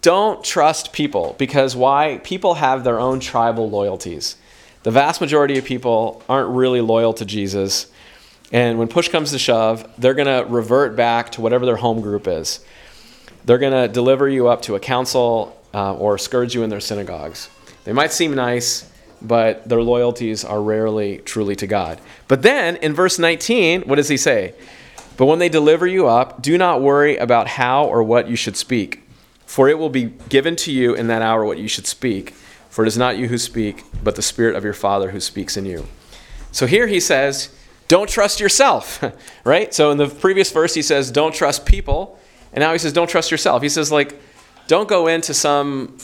[0.05, 2.21] don't trust people because why?
[2.25, 4.37] People have their own tribal loyalties.
[4.83, 7.91] The vast majority of people aren't really loyal to Jesus.
[8.53, 12.03] And when push comes to shove, they're going to revert back to whatever their home
[12.03, 12.63] group is.
[13.47, 16.81] They're going to deliver you up to a council uh, or scourge you in their
[16.81, 17.49] synagogues.
[17.85, 18.93] They might seem nice,
[19.23, 21.99] but their loyalties are rarely truly to God.
[22.29, 24.53] But then in verse 19, what does he say?
[25.17, 28.57] But when they deliver you up, do not worry about how or what you should
[28.57, 29.04] speak,
[29.55, 32.31] for it will be given to you in that hour what you should speak.
[32.71, 35.57] For it is not you who speak, but the Spirit of your Father who speaks
[35.57, 35.87] in you.
[36.51, 37.55] So here he says,
[37.87, 39.01] don't trust yourself,
[39.45, 39.73] right?
[39.73, 42.19] So in the previous verse, he says, don't trust people.
[42.53, 43.63] And now he says, don't trust yourself.
[43.63, 44.21] He says, like,
[44.67, 45.99] don't go into some,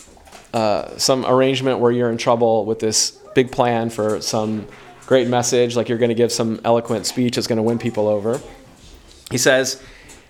[0.54, 4.64] uh, some arrangement where you're in trouble with this big plan for some
[5.06, 8.06] great message, like you're going to give some eloquent speech that's going to win people
[8.06, 8.40] over.
[9.28, 9.82] He says,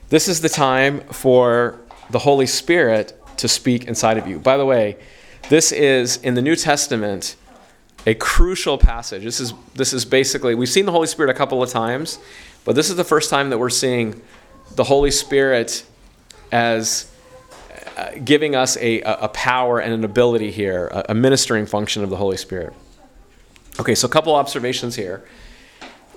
[0.09, 1.81] this is the time for
[2.11, 4.39] the Holy Spirit to speak inside of you.
[4.39, 4.97] By the way,
[5.49, 7.37] this is in the New Testament
[8.07, 9.25] a crucial passage.
[9.25, 12.19] This is this is basically we've seen the Holy Spirit a couple of times,
[12.65, 14.21] but this is the first time that we're seeing
[14.77, 15.85] the Holy Spirit
[16.53, 17.11] as
[17.97, 22.11] uh, giving us a, a power and an ability here, a, a ministering function of
[22.11, 22.73] the Holy Spirit.
[23.79, 25.25] Okay, so a couple observations here.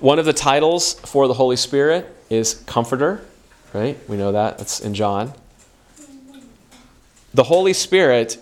[0.00, 3.24] One of the titles for the Holy Spirit is Comforter,
[3.72, 3.98] right?
[4.08, 4.58] We know that.
[4.58, 5.32] That's in John.
[7.34, 8.38] The Holy Spirit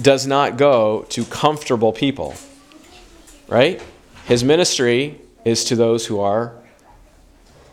[0.00, 2.34] does not go to comfortable people,
[3.46, 3.80] right?
[4.26, 6.52] His ministry is to those who are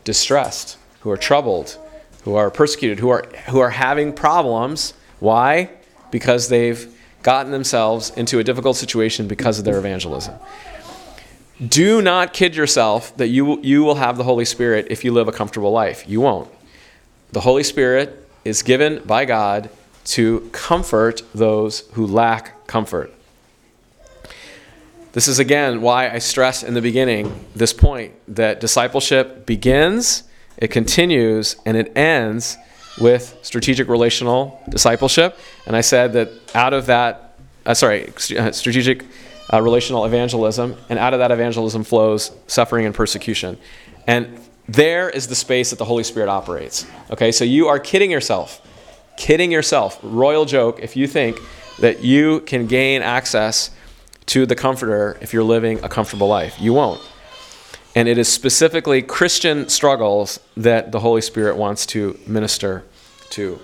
[0.04, 1.78] distressed, who are troubled,
[2.24, 4.94] who are persecuted, who are, who are having problems.
[5.20, 5.72] Why?
[6.12, 10.36] Because they've gotten themselves into a difficult situation because of their evangelism.
[11.66, 15.28] Do not kid yourself that you, you will have the Holy Spirit if you live
[15.28, 16.08] a comfortable life.
[16.08, 16.50] You won't.
[17.32, 19.70] The Holy Spirit is given by God
[20.10, 23.14] to comfort those who lack comfort.
[25.12, 30.24] This is again why I stressed in the beginning this point that discipleship begins,
[30.58, 32.58] it continues, and it ends
[33.00, 35.38] with strategic relational discipleship.
[35.68, 39.06] And I said that out of that, uh, sorry, strategic
[39.54, 43.58] uh, relational evangelism, and out of that evangelism flows suffering and persecution.
[44.08, 46.86] And there is the space that the Holy Spirit operates.
[47.12, 48.62] Okay, so you are kidding yourself.
[49.20, 50.00] Kidding yourself.
[50.02, 51.38] Royal joke if you think
[51.80, 53.70] that you can gain access
[54.28, 56.56] to the Comforter if you're living a comfortable life.
[56.58, 57.02] You won't.
[57.96, 62.86] And it is specifically Christian struggles that the Holy Spirit wants to minister
[63.32, 63.60] to.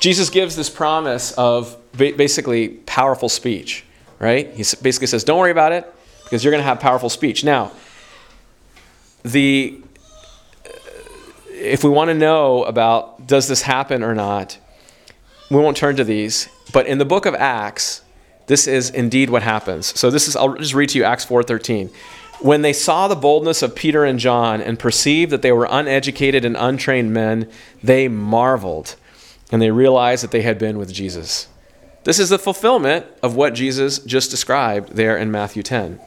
[0.00, 3.84] Jesus gives this promise of basically powerful speech,
[4.20, 4.48] right?
[4.54, 5.92] He basically says, Don't worry about it
[6.22, 7.44] because you're going to have powerful speech.
[7.44, 7.72] Now,
[9.22, 9.82] the
[11.64, 14.58] if we want to know about does this happen or not,
[15.50, 16.48] we won't turn to these.
[16.72, 18.02] But in the book of Acts,
[18.46, 19.98] this is indeed what happens.
[19.98, 21.90] So this is I'll just read to you Acts 4:13.
[22.40, 26.44] When they saw the boldness of Peter and John and perceived that they were uneducated
[26.44, 27.48] and untrained men,
[27.82, 28.96] they marveled
[29.52, 31.46] and they realized that they had been with Jesus.
[32.02, 36.00] This is the fulfillment of what Jesus just described there in Matthew 10.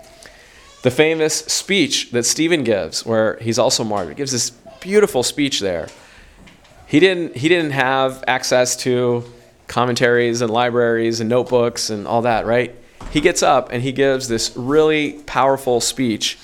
[0.84, 5.88] The famous speech that Stephen gives, where he's also martyred, gives this beautiful speech there.
[6.88, 9.24] He didn't, he didn't have access to
[9.68, 12.76] commentaries and libraries and notebooks and all that, right?
[13.12, 16.38] He gets up and he gives this really powerful speech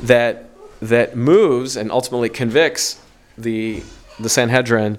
[0.00, 0.48] that,
[0.80, 3.00] that moves and ultimately convicts
[3.36, 3.82] the,
[4.18, 4.98] the Sanhedrin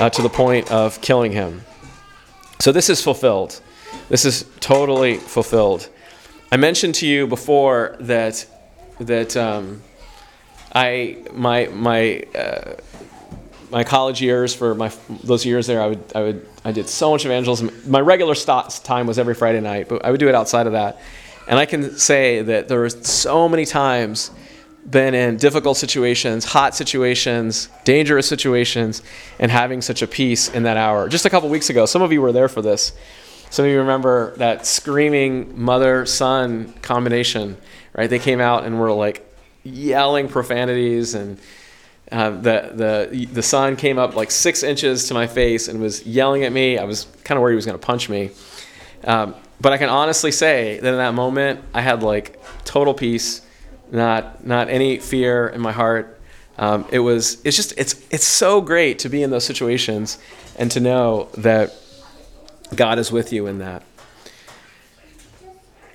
[0.00, 1.62] uh, to the point of killing him.
[2.58, 3.60] So this is fulfilled.
[4.08, 5.88] This is totally fulfilled.
[6.50, 8.46] I mentioned to you before that
[9.00, 9.82] that um,
[10.74, 12.74] I my my uh,
[13.70, 14.92] my college years for my
[15.22, 17.70] those years there I would I would I did so much evangelism.
[17.86, 21.00] My regular time was every Friday night, but I would do it outside of that.
[21.48, 24.30] And I can say that there were so many times
[24.88, 29.02] been in difficult situations, hot situations, dangerous situations,
[29.38, 31.08] and having such a peace in that hour.
[31.08, 32.92] Just a couple weeks ago, some of you were there for this.
[33.50, 37.56] Some of you remember that screaming mother son combination,
[37.94, 38.08] right?
[38.08, 39.24] They came out and were like
[39.64, 41.38] yelling profanities, and
[42.10, 46.06] uh, the, the, the son came up like six inches to my face and was
[46.06, 46.78] yelling at me.
[46.78, 48.30] I was kind of worried he was going to punch me.
[49.04, 53.42] Um, but I can honestly say that in that moment, I had like total peace
[53.90, 56.20] not not any fear in my heart.
[56.58, 60.18] Um, it was it's just it's it's so great to be in those situations
[60.56, 61.72] and to know that
[62.74, 63.82] God is with you in that.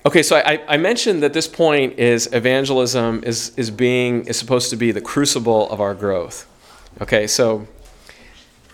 [0.06, 4.68] Okay, so I, I mentioned that this point is evangelism is is being is supposed
[4.70, 6.46] to be the crucible of our growth.
[7.00, 7.66] Okay, so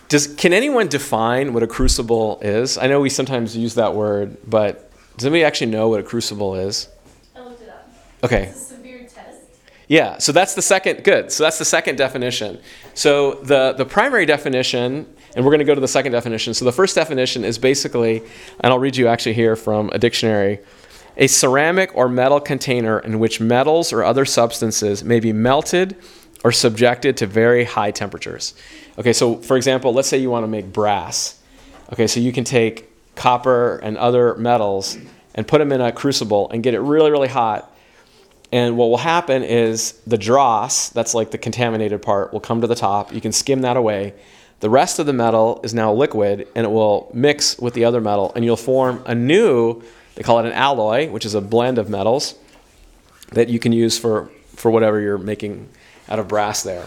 [0.09, 2.77] does can anyone define what a crucible is?
[2.77, 6.57] I know we sometimes use that word, but does anybody actually know what a crucible
[6.57, 6.89] is?
[7.37, 7.89] I looked it up.
[8.25, 8.45] Okay.
[8.47, 9.39] It's a severe test.
[9.87, 11.31] Yeah, so that's the second, good.
[11.31, 12.59] So that's the second definition.
[12.95, 15.07] So the, the primary definition,
[15.37, 16.55] and we're going to go to the second definition.
[16.55, 18.23] So the first definition is basically,
[18.61, 20.59] and I'll read you actually here from a dictionary
[21.21, 25.97] a ceramic or metal container in which metals or other substances may be melted
[26.43, 28.55] or subjected to very high temperatures.
[28.99, 31.39] Okay, so for example, let's say you want to make brass.
[31.93, 34.99] Okay, so you can take copper and other metals
[35.37, 37.71] and put them in a crucible and get it really, really hot
[38.53, 42.67] and what will happen is the dross, that's like the contaminated part, will come to
[42.67, 43.13] the top.
[43.15, 44.15] You can skim that away.
[44.59, 48.01] The rest of the metal is now liquid and it will mix with the other
[48.01, 49.83] metal and you'll form a new,
[50.15, 52.35] they call it an alloy, which is a blend of metals
[53.33, 55.69] that you can use for, for whatever you're making
[56.09, 56.87] out of brass there.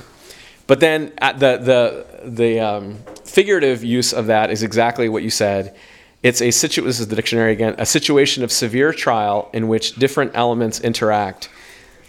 [0.68, 5.76] But then the, the, the um, figurative use of that is exactly what you said.
[6.22, 9.96] It's a situ- this is the dictionary again, a situation of severe trial in which
[9.96, 11.50] different elements interact,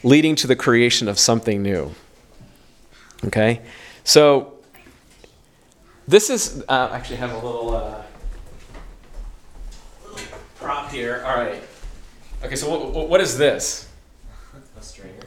[0.04, 1.92] leading to the creation of something new.
[3.24, 3.60] Okay?
[4.04, 4.52] So,
[6.06, 8.03] this is, uh, actually have a little, uh, little
[10.64, 11.22] prop here.
[11.26, 11.62] All right.
[12.42, 13.86] Okay, so what, what is this?
[14.78, 15.20] A strainer.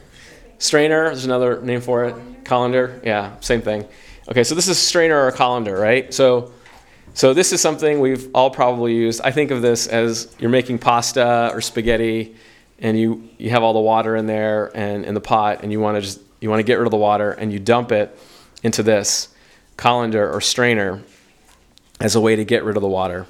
[0.58, 2.44] Strainer, there's another name for it.
[2.44, 3.86] Colander, yeah, same thing.
[4.28, 6.12] Okay, so this is strainer or colander, right?
[6.12, 6.52] So,
[7.14, 9.20] so this is something we've all probably used.
[9.20, 12.34] I think of this as you're making pasta or spaghetti,
[12.80, 15.78] and you, you have all the water in there and in the pot, and you
[15.78, 18.16] want to just you want to get rid of the water, and you dump it
[18.64, 19.28] into this
[19.76, 21.00] colander or strainer
[22.00, 23.26] as a way to get rid of the water.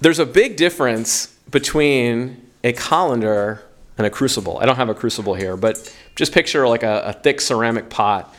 [0.00, 3.62] There's a big difference between a colander
[3.96, 4.58] and a crucible.
[4.58, 8.34] I don't have a crucible here, but just picture like a, a thick ceramic pot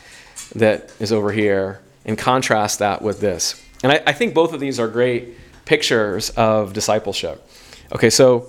[0.54, 3.62] that is over here and contrast that with this.
[3.82, 7.44] And I, I think both of these are great pictures of discipleship.
[7.92, 8.46] Okay, so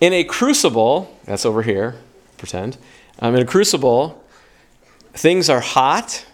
[0.00, 1.96] in a crucible, that's over here,
[2.38, 2.78] pretend.
[3.18, 4.24] Um, in a crucible,
[5.12, 6.24] things are hot.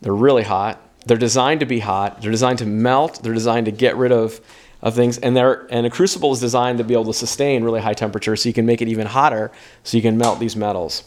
[0.00, 0.80] They're really hot.
[1.06, 2.22] They're designed to be hot.
[2.22, 3.22] They're designed to melt.
[3.22, 4.40] They're designed to get rid of,
[4.82, 5.18] of things.
[5.18, 8.36] And, they're, and a crucible is designed to be able to sustain really high temperature
[8.36, 9.50] so you can make it even hotter
[9.84, 11.04] so you can melt these metals.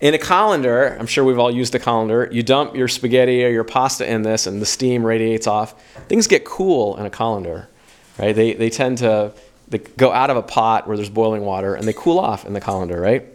[0.00, 3.48] In a colander, I'm sure we've all used a colander, you dump your spaghetti or
[3.48, 5.80] your pasta in this and the steam radiates off.
[6.08, 7.68] Things get cool in a colander,
[8.16, 8.34] right?
[8.34, 9.32] They, they tend to
[9.70, 12.52] they go out of a pot where there's boiling water and they cool off in
[12.52, 13.26] the colander, right?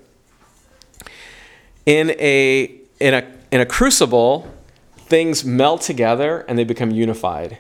[1.86, 4.52] In a, in a, in a crucible,
[4.98, 7.60] things melt together and they become unified.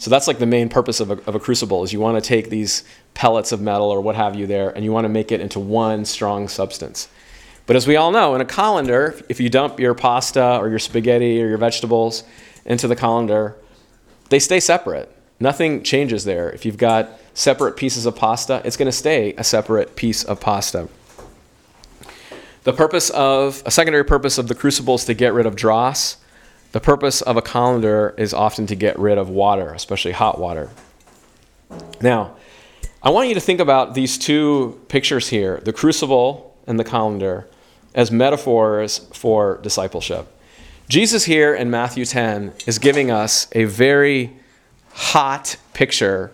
[0.00, 2.26] So that's like the main purpose of a, of a crucible is you want to
[2.26, 5.30] take these pellets of metal or what have you there and you want to make
[5.30, 7.06] it into one strong substance.
[7.66, 10.78] But as we all know, in a colander, if you dump your pasta or your
[10.78, 12.24] spaghetti or your vegetables
[12.64, 13.56] into the colander,
[14.30, 15.14] they stay separate.
[15.38, 16.48] Nothing changes there.
[16.48, 20.40] If you've got separate pieces of pasta, it's going to stay a separate piece of
[20.40, 20.88] pasta.
[22.64, 26.16] The purpose of a secondary purpose of the crucible is to get rid of dross.
[26.72, 30.70] The purpose of a colander is often to get rid of water, especially hot water.
[32.00, 32.36] Now,
[33.02, 37.48] I want you to think about these two pictures here the crucible and the colander
[37.94, 40.28] as metaphors for discipleship.
[40.88, 44.36] Jesus here in Matthew 10 is giving us a very
[44.92, 46.30] hot picture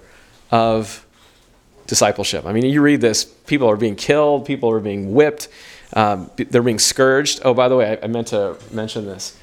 [0.50, 1.06] of
[1.86, 2.44] discipleship.
[2.44, 5.48] I mean, you read this, people are being killed, people are being whipped,
[5.92, 7.40] um, they're being scourged.
[7.44, 9.38] Oh, by the way, I, I meant to mention this.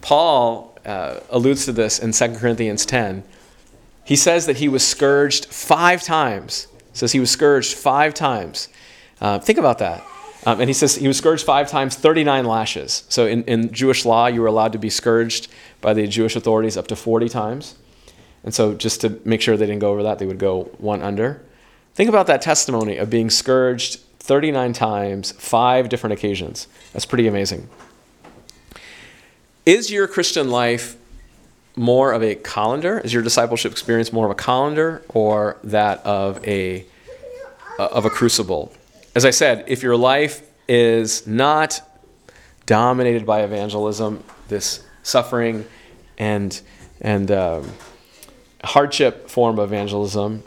[0.00, 3.22] Paul uh, alludes to this in 2 Corinthians 10.
[4.04, 6.66] He says that he was scourged five times.
[6.92, 8.68] Says he was scourged five times.
[9.20, 10.02] Uh, think about that.
[10.46, 13.04] Um, and he says he was scourged five times, 39 lashes.
[13.08, 15.48] So in, in Jewish law, you were allowed to be scourged
[15.80, 17.76] by the Jewish authorities up to 40 times.
[18.44, 21.02] And so just to make sure they didn't go over that, they would go one
[21.02, 21.42] under.
[21.94, 26.68] Think about that testimony of being scourged 39 times, five different occasions.
[26.92, 27.68] That's pretty amazing.
[29.68, 30.96] Is your Christian life
[31.76, 33.00] more of a colander?
[33.00, 36.86] Is your discipleship experience more of a colander or that of a
[37.78, 38.72] of a crucible?
[39.14, 41.82] as I said, if your life is not
[42.64, 45.66] dominated by evangelism, this suffering
[46.16, 46.58] and
[47.02, 47.70] and um,
[48.64, 50.44] hardship form of evangelism,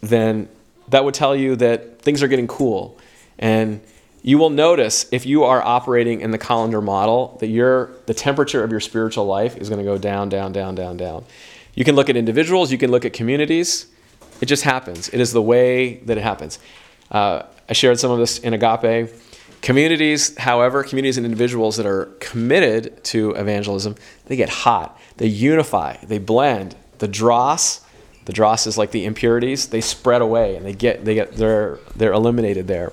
[0.00, 0.48] then
[0.88, 2.98] that would tell you that things are getting cool,
[3.38, 3.82] and
[4.22, 8.62] you will notice if you are operating in the colander model that your the temperature
[8.62, 11.24] of your spiritual life is going to go down, down, down, down, down.
[11.74, 13.86] You can look at individuals, you can look at communities.
[14.40, 15.08] It just happens.
[15.08, 16.58] It is the way that it happens.
[17.10, 19.10] Uh, I shared some of this in Agape.
[19.60, 23.94] Communities, however, communities and individuals that are committed to evangelism,
[24.26, 24.98] they get hot.
[25.18, 25.96] They unify.
[26.02, 26.74] They blend.
[26.98, 27.80] The dross,
[28.24, 31.78] the dross is like the impurities, they spread away and they get they get they're
[31.96, 32.92] they're eliminated there.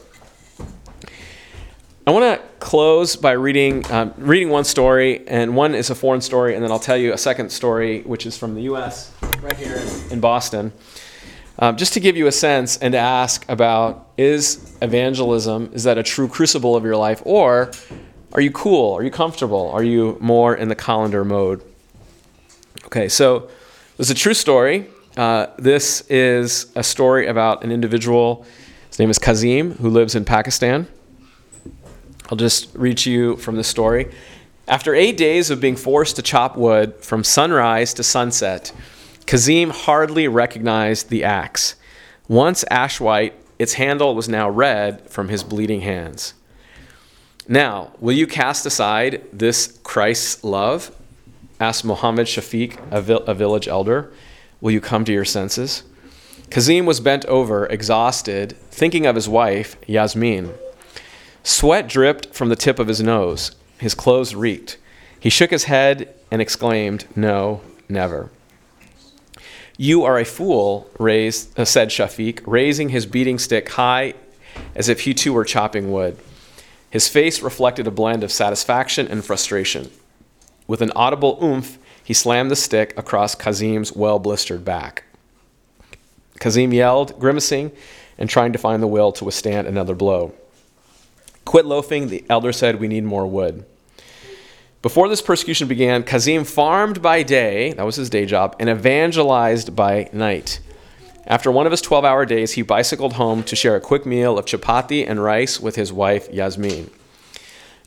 [2.10, 6.22] I want to close by reading um, reading one story, and one is a foreign
[6.22, 9.14] story, and then I'll tell you a second story, which is from the U.S.
[9.44, 9.80] right here
[10.10, 10.74] in Boston,
[11.60, 16.00] um, just to give you a sense and to ask about is evangelism is that
[16.00, 17.72] a true crucible of your life, or
[18.34, 18.96] are you cool?
[18.96, 19.70] Are you comfortable?
[19.70, 21.62] Are you more in the colander mode?
[22.86, 23.52] Okay, so
[23.98, 24.88] there's a true story.
[25.16, 28.48] Uh, this is a story about an individual.
[28.88, 30.88] His name is Kazim, who lives in Pakistan.
[32.30, 34.12] I'll just read you from the story.
[34.68, 38.72] After eight days of being forced to chop wood from sunrise to sunset,
[39.26, 41.76] Kazim hardly recognized the axe.
[42.28, 46.36] Once ash white, its handle was now red from his bleeding hands.
[47.48, 50.96] Now, will you cast aside this Christ's love?
[51.60, 54.14] asked Mohammed Shafiq, a, vil- a village elder.
[54.62, 55.84] Will you come to your senses?
[56.52, 60.54] Kazim was bent over, exhausted, thinking of his wife, Yasmin.
[61.50, 63.56] Sweat dripped from the tip of his nose.
[63.80, 64.78] His clothes reeked.
[65.20, 68.30] He shook his head and exclaimed, No, never.
[69.76, 74.14] You are a fool, raised, uh, said Shafiq, raising his beating stick high
[74.76, 76.20] as if he too were chopping wood.
[76.92, 79.90] His face reflected a blend of satisfaction and frustration.
[80.68, 85.04] With an audible oomph, he slammed the stick across Kazim's well blistered back.
[86.40, 87.72] Kazim yelled, grimacing,
[88.20, 90.36] and trying to find the will to withstand another blow.
[91.50, 93.66] Quit loafing, the elder said, we need more wood.
[94.84, 99.76] Before this persecution began, Kazim farmed by day, that was his day job, and evangelized
[99.76, 100.60] by night.
[101.26, 104.38] After one of his 12 hour days, he bicycled home to share a quick meal
[104.38, 106.92] of chapati and rice with his wife, Yasmin.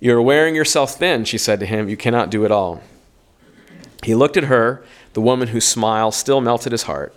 [0.00, 1.88] You're wearing yourself thin, she said to him.
[1.88, 2.82] You cannot do it all.
[4.02, 7.14] He looked at her, the woman whose smile still melted his heart.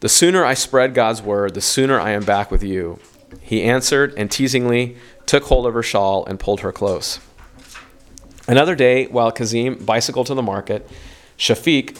[0.00, 2.98] The sooner I spread God's word, the sooner I am back with you.
[3.40, 4.96] He answered and teasingly
[5.26, 7.20] took hold of her shawl and pulled her close.
[8.48, 10.88] Another day, while Kazim bicycled to the market,
[11.38, 11.96] Shafiq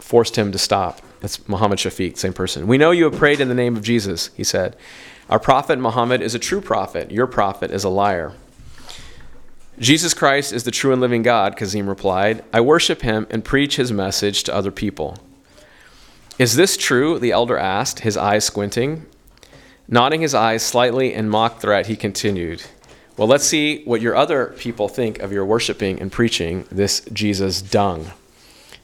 [0.00, 1.00] forced him to stop.
[1.20, 2.66] That's Muhammad Shafiq, same person.
[2.66, 4.76] We know you have prayed in the name of Jesus, he said.
[5.30, 7.10] Our prophet Muhammad is a true prophet.
[7.10, 8.32] Your prophet is a liar.
[9.78, 12.44] Jesus Christ is the true and living God, Kazim replied.
[12.52, 15.16] I worship him and preach his message to other people.
[16.38, 17.18] Is this true?
[17.18, 19.06] The elder asked, his eyes squinting.
[19.88, 22.62] Nodding his eyes slightly in mock threat, he continued,
[23.16, 27.60] Well, let's see what your other people think of your worshiping and preaching this Jesus
[27.60, 28.12] dung.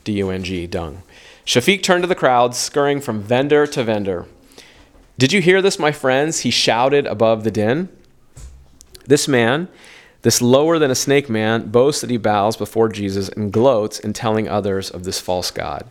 [0.05, 1.03] D U N G, dung.
[1.45, 4.27] Shafiq turned to the crowd, scurrying from vendor to vendor.
[5.17, 6.41] Did you hear this, my friends?
[6.41, 7.89] He shouted above the din.
[9.07, 9.69] This man,
[10.23, 14.13] this lower than a snake man boasts that he bows before Jesus and gloats in
[14.13, 15.87] telling others of this false God.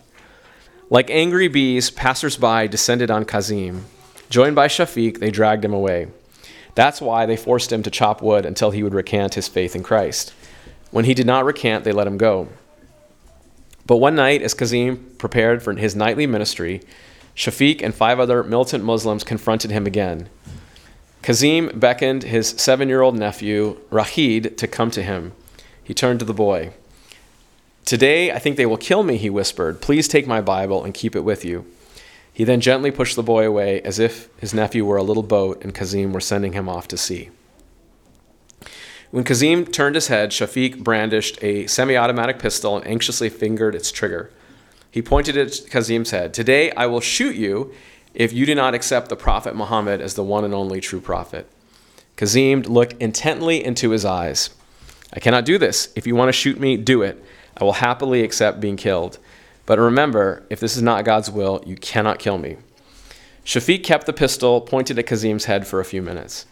[0.89, 3.85] Like angry bees, passersby descended on Kazim.
[4.29, 6.07] Joined by Shafiq, they dragged him away.
[6.75, 9.83] That's why they forced him to chop wood until he would recant his faith in
[9.83, 10.33] Christ.
[10.91, 12.49] When he did not recant, they let him go.
[13.85, 16.81] But one night, as Kazim prepared for his nightly ministry,
[17.35, 20.29] Shafiq and five other militant Muslims confronted him again.
[21.21, 25.33] Kazim beckoned his seven year old nephew, Rahid, to come to him.
[25.83, 26.73] He turned to the boy.
[27.85, 29.81] Today, I think they will kill me, he whispered.
[29.81, 31.65] Please take my Bible and keep it with you.
[32.37, 35.63] He then gently pushed the boy away as if his nephew were a little boat
[35.63, 37.31] and Kazim were sending him off to sea.
[39.09, 43.91] When Kazim turned his head, Shafiq brandished a semi automatic pistol and anxiously fingered its
[43.91, 44.29] trigger.
[44.91, 46.31] He pointed at Kazim's head.
[46.31, 47.73] Today I will shoot you
[48.13, 51.49] if you do not accept the Prophet Muhammad as the one and only true prophet.
[52.17, 54.51] Kazim looked intently into his eyes.
[55.11, 55.91] I cannot do this.
[55.95, 57.19] If you want to shoot me, do it.
[57.59, 59.17] I will happily accept being killed.
[59.67, 62.55] But remember, if this is not God's will, you cannot kill me.
[63.45, 66.45] Shafiq kept the pistol pointed at Kazim's head for a few minutes.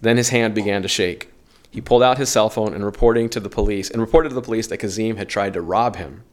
[0.00, 1.32] Then his hand began to shake.
[1.70, 4.42] He pulled out his cell phone and reporting to the police and reported to the
[4.42, 6.24] police that Kazim had tried to rob him.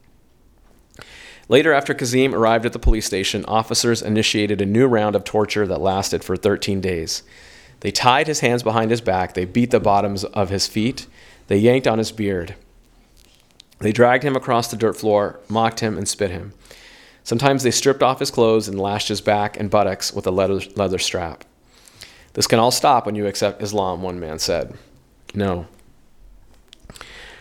[1.48, 5.66] Later, after Kazim arrived at the police station, officers initiated a new round of torture
[5.66, 7.22] that lasted for 13 days.
[7.80, 11.06] They tied his hands behind his back, they beat the bottoms of his feet,
[11.46, 12.56] they yanked on his beard.
[13.78, 16.52] They dragged him across the dirt floor, mocked him, and spit him.
[17.24, 20.60] Sometimes they stripped off his clothes and lashed his back and buttocks with a leather,
[20.76, 21.44] leather strap.
[22.34, 24.74] This can all stop when you accept Islam, one man said.
[25.34, 25.66] No.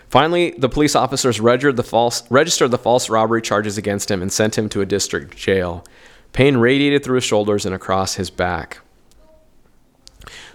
[0.09, 4.31] Finally, the police officers registered the, false, registered the false robbery charges against him and
[4.31, 5.85] sent him to a district jail.
[6.31, 8.79] Pain radiated through his shoulders and across his back.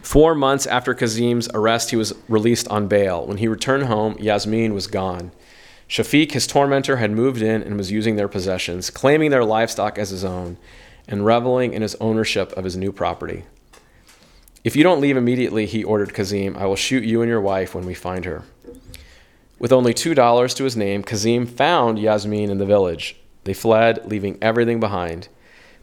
[0.02, 3.26] Four months after Kazim's arrest, he was released on bail.
[3.26, 5.30] When he returned home, Yasmin was gone.
[5.90, 10.10] Shafiq, his tormentor, had moved in and was using their possessions, claiming their livestock as
[10.10, 10.56] his own,
[11.08, 13.42] and reveling in his ownership of his new property.
[14.62, 17.74] If you don't leave immediately, he ordered Kazim, I will shoot you and your wife
[17.74, 18.44] when we find her.
[19.58, 23.16] With only $2 to his name, Kazim found Yasmin in the village.
[23.42, 25.26] They fled, leaving everything behind.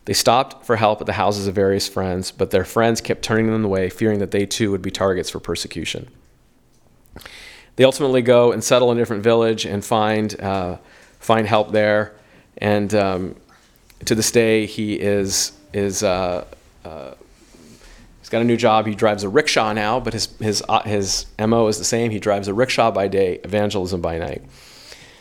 [0.05, 3.47] They stopped for help at the houses of various friends, but their friends kept turning
[3.47, 6.07] them away, fearing that they too would be targets for persecution.
[7.77, 10.77] They ultimately go and settle in a different village and find, uh,
[11.19, 12.15] find help there.
[12.57, 13.35] And um,
[14.05, 16.45] to this day, he is, is uh,
[16.83, 17.13] uh,
[18.19, 18.87] he's got a new job.
[18.87, 22.09] He drives a rickshaw now, but his, his, uh, his MO is the same.
[22.09, 24.41] He drives a rickshaw by day, evangelism by night.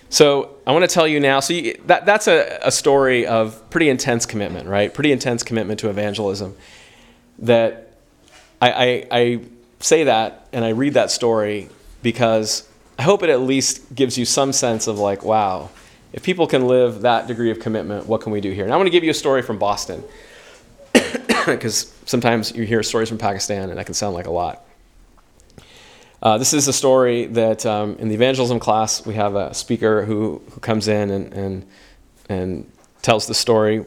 [0.09, 1.41] So I want to tell you now.
[1.41, 4.95] So you, that that's a, a story of pretty intense commitment, right?
[4.95, 6.57] Pretty intense commitment to evangelism.
[7.41, 7.93] That
[8.63, 9.41] I, I, I
[9.81, 11.69] say that and I read that story
[12.07, 12.69] because
[13.01, 15.71] I hope it at least gives you some sense of like, wow,
[16.13, 18.63] if people can live that degree of commitment, what can we do here?
[18.63, 20.05] And I want to give you a story from Boston
[21.47, 24.65] because sometimes you hear stories from Pakistan and that can sound like a lot.
[26.23, 30.05] Uh, this is a story that um, in the evangelism class we have a speaker
[30.05, 31.67] who, who comes in and, and,
[32.29, 33.85] and tells the story,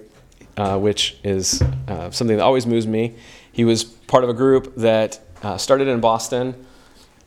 [0.58, 3.16] uh, which is uh, something that always moves me.
[3.54, 6.66] He was part of a group that uh, started in Boston,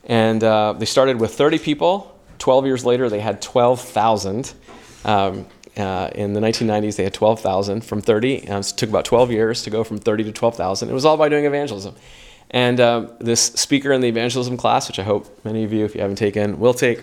[0.05, 2.19] and uh, they started with 30 people.
[2.39, 4.53] 12 years later, they had 12,000.
[5.05, 5.47] Um,
[5.77, 8.35] uh, in the 1990s, they had 12,000 from 30.
[8.35, 10.91] it took about 12 years to go from 30 to 12,000.
[10.91, 11.95] It was all by doing evangelism.
[12.51, 15.95] And um, this speaker in the evangelism class, which I hope many of you, if
[15.95, 17.03] you haven't taken, will take,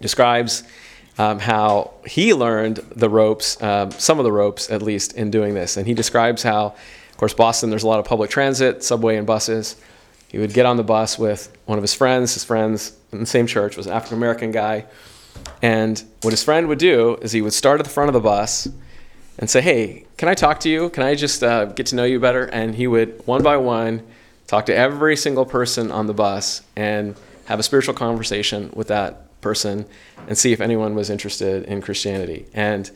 [0.00, 0.62] describes
[1.18, 5.54] um, how he learned the ropes, um, some of the ropes at least, in doing
[5.54, 5.76] this.
[5.76, 9.26] And he describes how, of course, Boston, there's a lot of public transit, subway, and
[9.26, 9.74] buses.
[10.28, 12.34] He would get on the bus with one of his friends.
[12.34, 14.86] His friends in the same church was an African American guy.
[15.62, 18.20] And what his friend would do is he would start at the front of the
[18.20, 18.68] bus
[19.38, 20.90] and say, Hey, can I talk to you?
[20.90, 22.44] Can I just uh, get to know you better?
[22.44, 24.02] And he would, one by one,
[24.46, 27.16] talk to every single person on the bus and
[27.46, 29.86] have a spiritual conversation with that person
[30.26, 32.46] and see if anyone was interested in Christianity.
[32.52, 32.90] And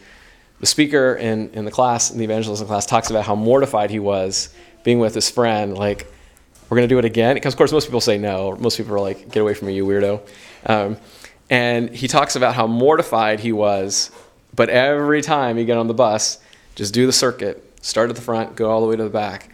[0.60, 3.98] the speaker in, in the class, in the evangelism class, talks about how mortified he
[3.98, 4.54] was
[4.84, 5.76] being with his friend.
[5.76, 6.12] Like,
[6.72, 7.34] we're going to do it again?
[7.34, 8.56] Because, of course, most people say no.
[8.56, 10.26] Most people are like, get away from me, you weirdo.
[10.64, 10.96] Um,
[11.50, 14.10] and he talks about how mortified he was,
[14.56, 16.38] but every time he get on the bus,
[16.74, 19.50] just do the circuit, start at the front, go all the way to the back.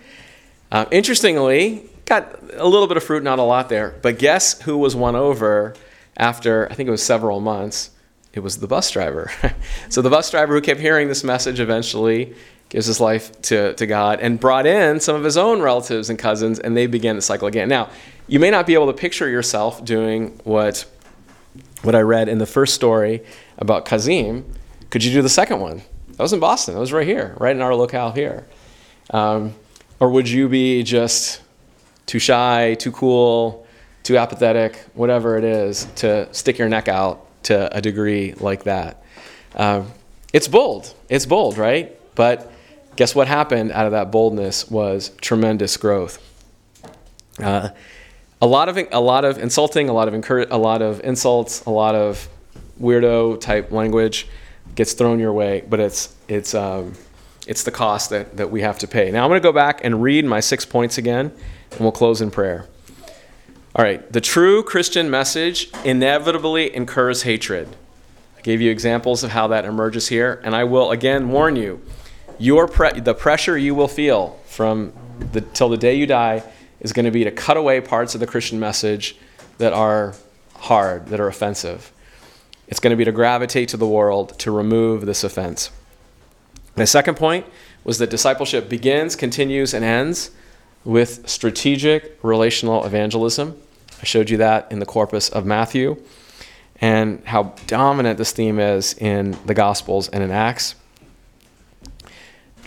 [0.71, 3.97] Uh, interestingly, got a little bit of fruit, not a lot there.
[4.01, 5.75] But guess who was won over
[6.17, 7.91] after, I think it was several months?
[8.33, 9.33] It was the bus driver.
[9.89, 12.37] so the bus driver who kept hearing this message eventually
[12.69, 16.19] gives his life to, to God and brought in some of his own relatives and
[16.19, 17.69] cousins, and they began the cycle again.
[17.69, 17.89] Now,
[18.27, 20.85] you may not be able to picture yourself doing what,
[21.83, 23.25] what I read in the first story
[23.57, 24.45] about Kazim.
[24.91, 25.83] Could you do the second one?
[26.09, 26.75] That was in Boston.
[26.75, 28.47] That was right here, right in our locale here.
[29.11, 29.55] Um,
[29.99, 31.41] or would you be just
[32.07, 33.67] too shy, too cool,
[34.03, 39.03] too apathetic, whatever it is, to stick your neck out to a degree like that?
[39.55, 39.91] Um,
[40.33, 40.95] it's bold.
[41.09, 41.95] It's bold, right?
[42.15, 42.53] But
[42.99, 46.19] guess what happened out of that boldness was tremendous growth.
[47.41, 47.69] Uh,
[48.43, 51.65] a lot of a lot of insulting, a lot of incur- a lot of insults,
[51.67, 52.29] a lot of
[52.81, 54.27] weirdo type language
[54.75, 56.95] gets thrown your way, but it's it's um,
[57.47, 59.13] it's the cost that, that we have to pay.
[59.13, 61.33] Now I'm going to go back and read my six points again,
[61.71, 62.67] and we'll close in prayer.
[63.77, 67.69] All right, the true Christian message inevitably incurs hatred.
[68.37, 71.81] I gave you examples of how that emerges here, and I will again warn you
[72.39, 74.93] your pre- the pressure you will feel from
[75.33, 76.43] the, till the day you die
[76.81, 79.17] is going to be to cut away parts of the Christian message
[79.59, 80.15] that are
[80.57, 81.93] hard, that are offensive.
[82.69, 85.71] It's going to be to gravitate to the world to remove this offense.
[86.77, 87.47] My second point
[87.83, 90.31] was that discipleship begins, continues, and ends
[90.85, 93.61] with strategic relational evangelism.
[94.01, 96.01] I showed you that in the corpus of Matthew
[96.81, 100.77] and how dominant this theme is in the Gospels and in Acts.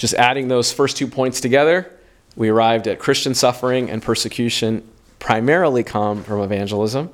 [0.02, 1.92] Just adding those first two points together,
[2.36, 4.82] we arrived at Christian suffering and persecution
[5.20, 7.12] primarily come from evangelism.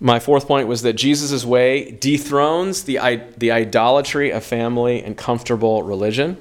[0.00, 2.98] My fourth point was that Jesus' way dethrones the,
[3.36, 6.38] the idolatry of family and comfortable religion.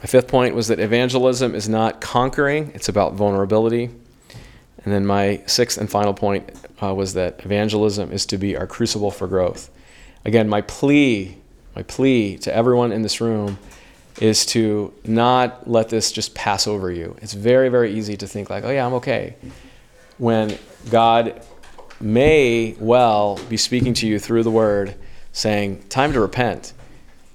[0.00, 3.90] My fifth point was that evangelism is not conquering, it's about vulnerability.
[4.84, 6.48] And then my sixth and final point
[6.80, 9.68] uh, was that evangelism is to be our crucible for growth.
[10.24, 11.38] Again, my plea,
[11.74, 13.58] my plea to everyone in this room
[14.20, 17.16] is to not let this just pass over you.
[17.20, 19.36] It's very, very easy to think like, oh yeah, I'm okay
[20.18, 20.56] when
[20.90, 21.42] God
[22.00, 24.94] may well be speaking to you through the word
[25.32, 26.72] saying, Time to repent.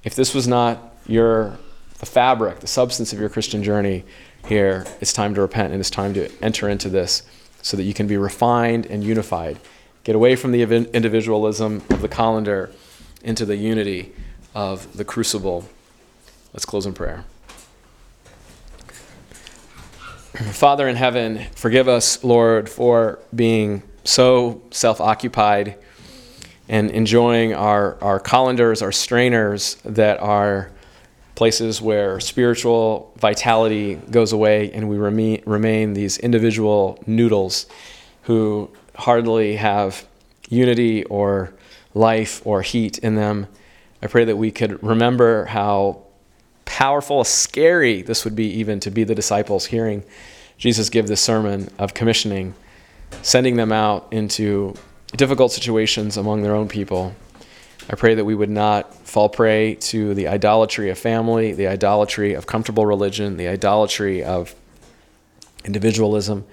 [0.04, 1.58] If this was not your
[2.00, 4.06] the fabric, the substance of your Christian journey
[4.48, 7.24] here, it's time to repent and it's time to enter into this
[7.62, 9.60] so that you can be refined and unified.
[10.06, 12.72] Get away from the individualism of the colander
[13.22, 14.14] into the unity
[14.54, 15.68] of the crucible.
[16.54, 17.26] Let's close in prayer.
[20.52, 25.76] Father in heaven, forgive us, Lord, for being so self occupied
[26.70, 30.72] and enjoying our, our colanders, our strainers that are
[31.36, 37.66] places where spiritual vitality goes away and we remain, remain these individual noodles
[38.24, 40.06] who hardly have
[40.50, 41.54] unity or
[41.94, 43.48] life or heat in them.
[44.02, 46.04] I pray that we could remember how
[46.66, 50.04] powerful, scary this would be even to be the disciples hearing
[50.58, 52.54] Jesus give this sermon of commissioning,
[53.22, 54.76] sending them out into
[55.16, 57.16] difficult situations among their own people.
[57.90, 62.34] I pray that we would not fall prey to the idolatry of family, the idolatry
[62.34, 64.54] of comfortable religion, the idolatry of
[65.64, 66.46] individualism,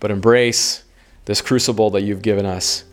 [0.00, 0.82] but embrace
[1.26, 2.84] this crucible that you've given us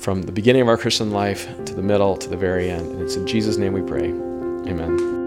[0.00, 2.90] from the beginning of our Christian life to the middle to the very end.
[2.90, 4.08] And it's in Jesus' name we pray.
[4.70, 5.19] Amen.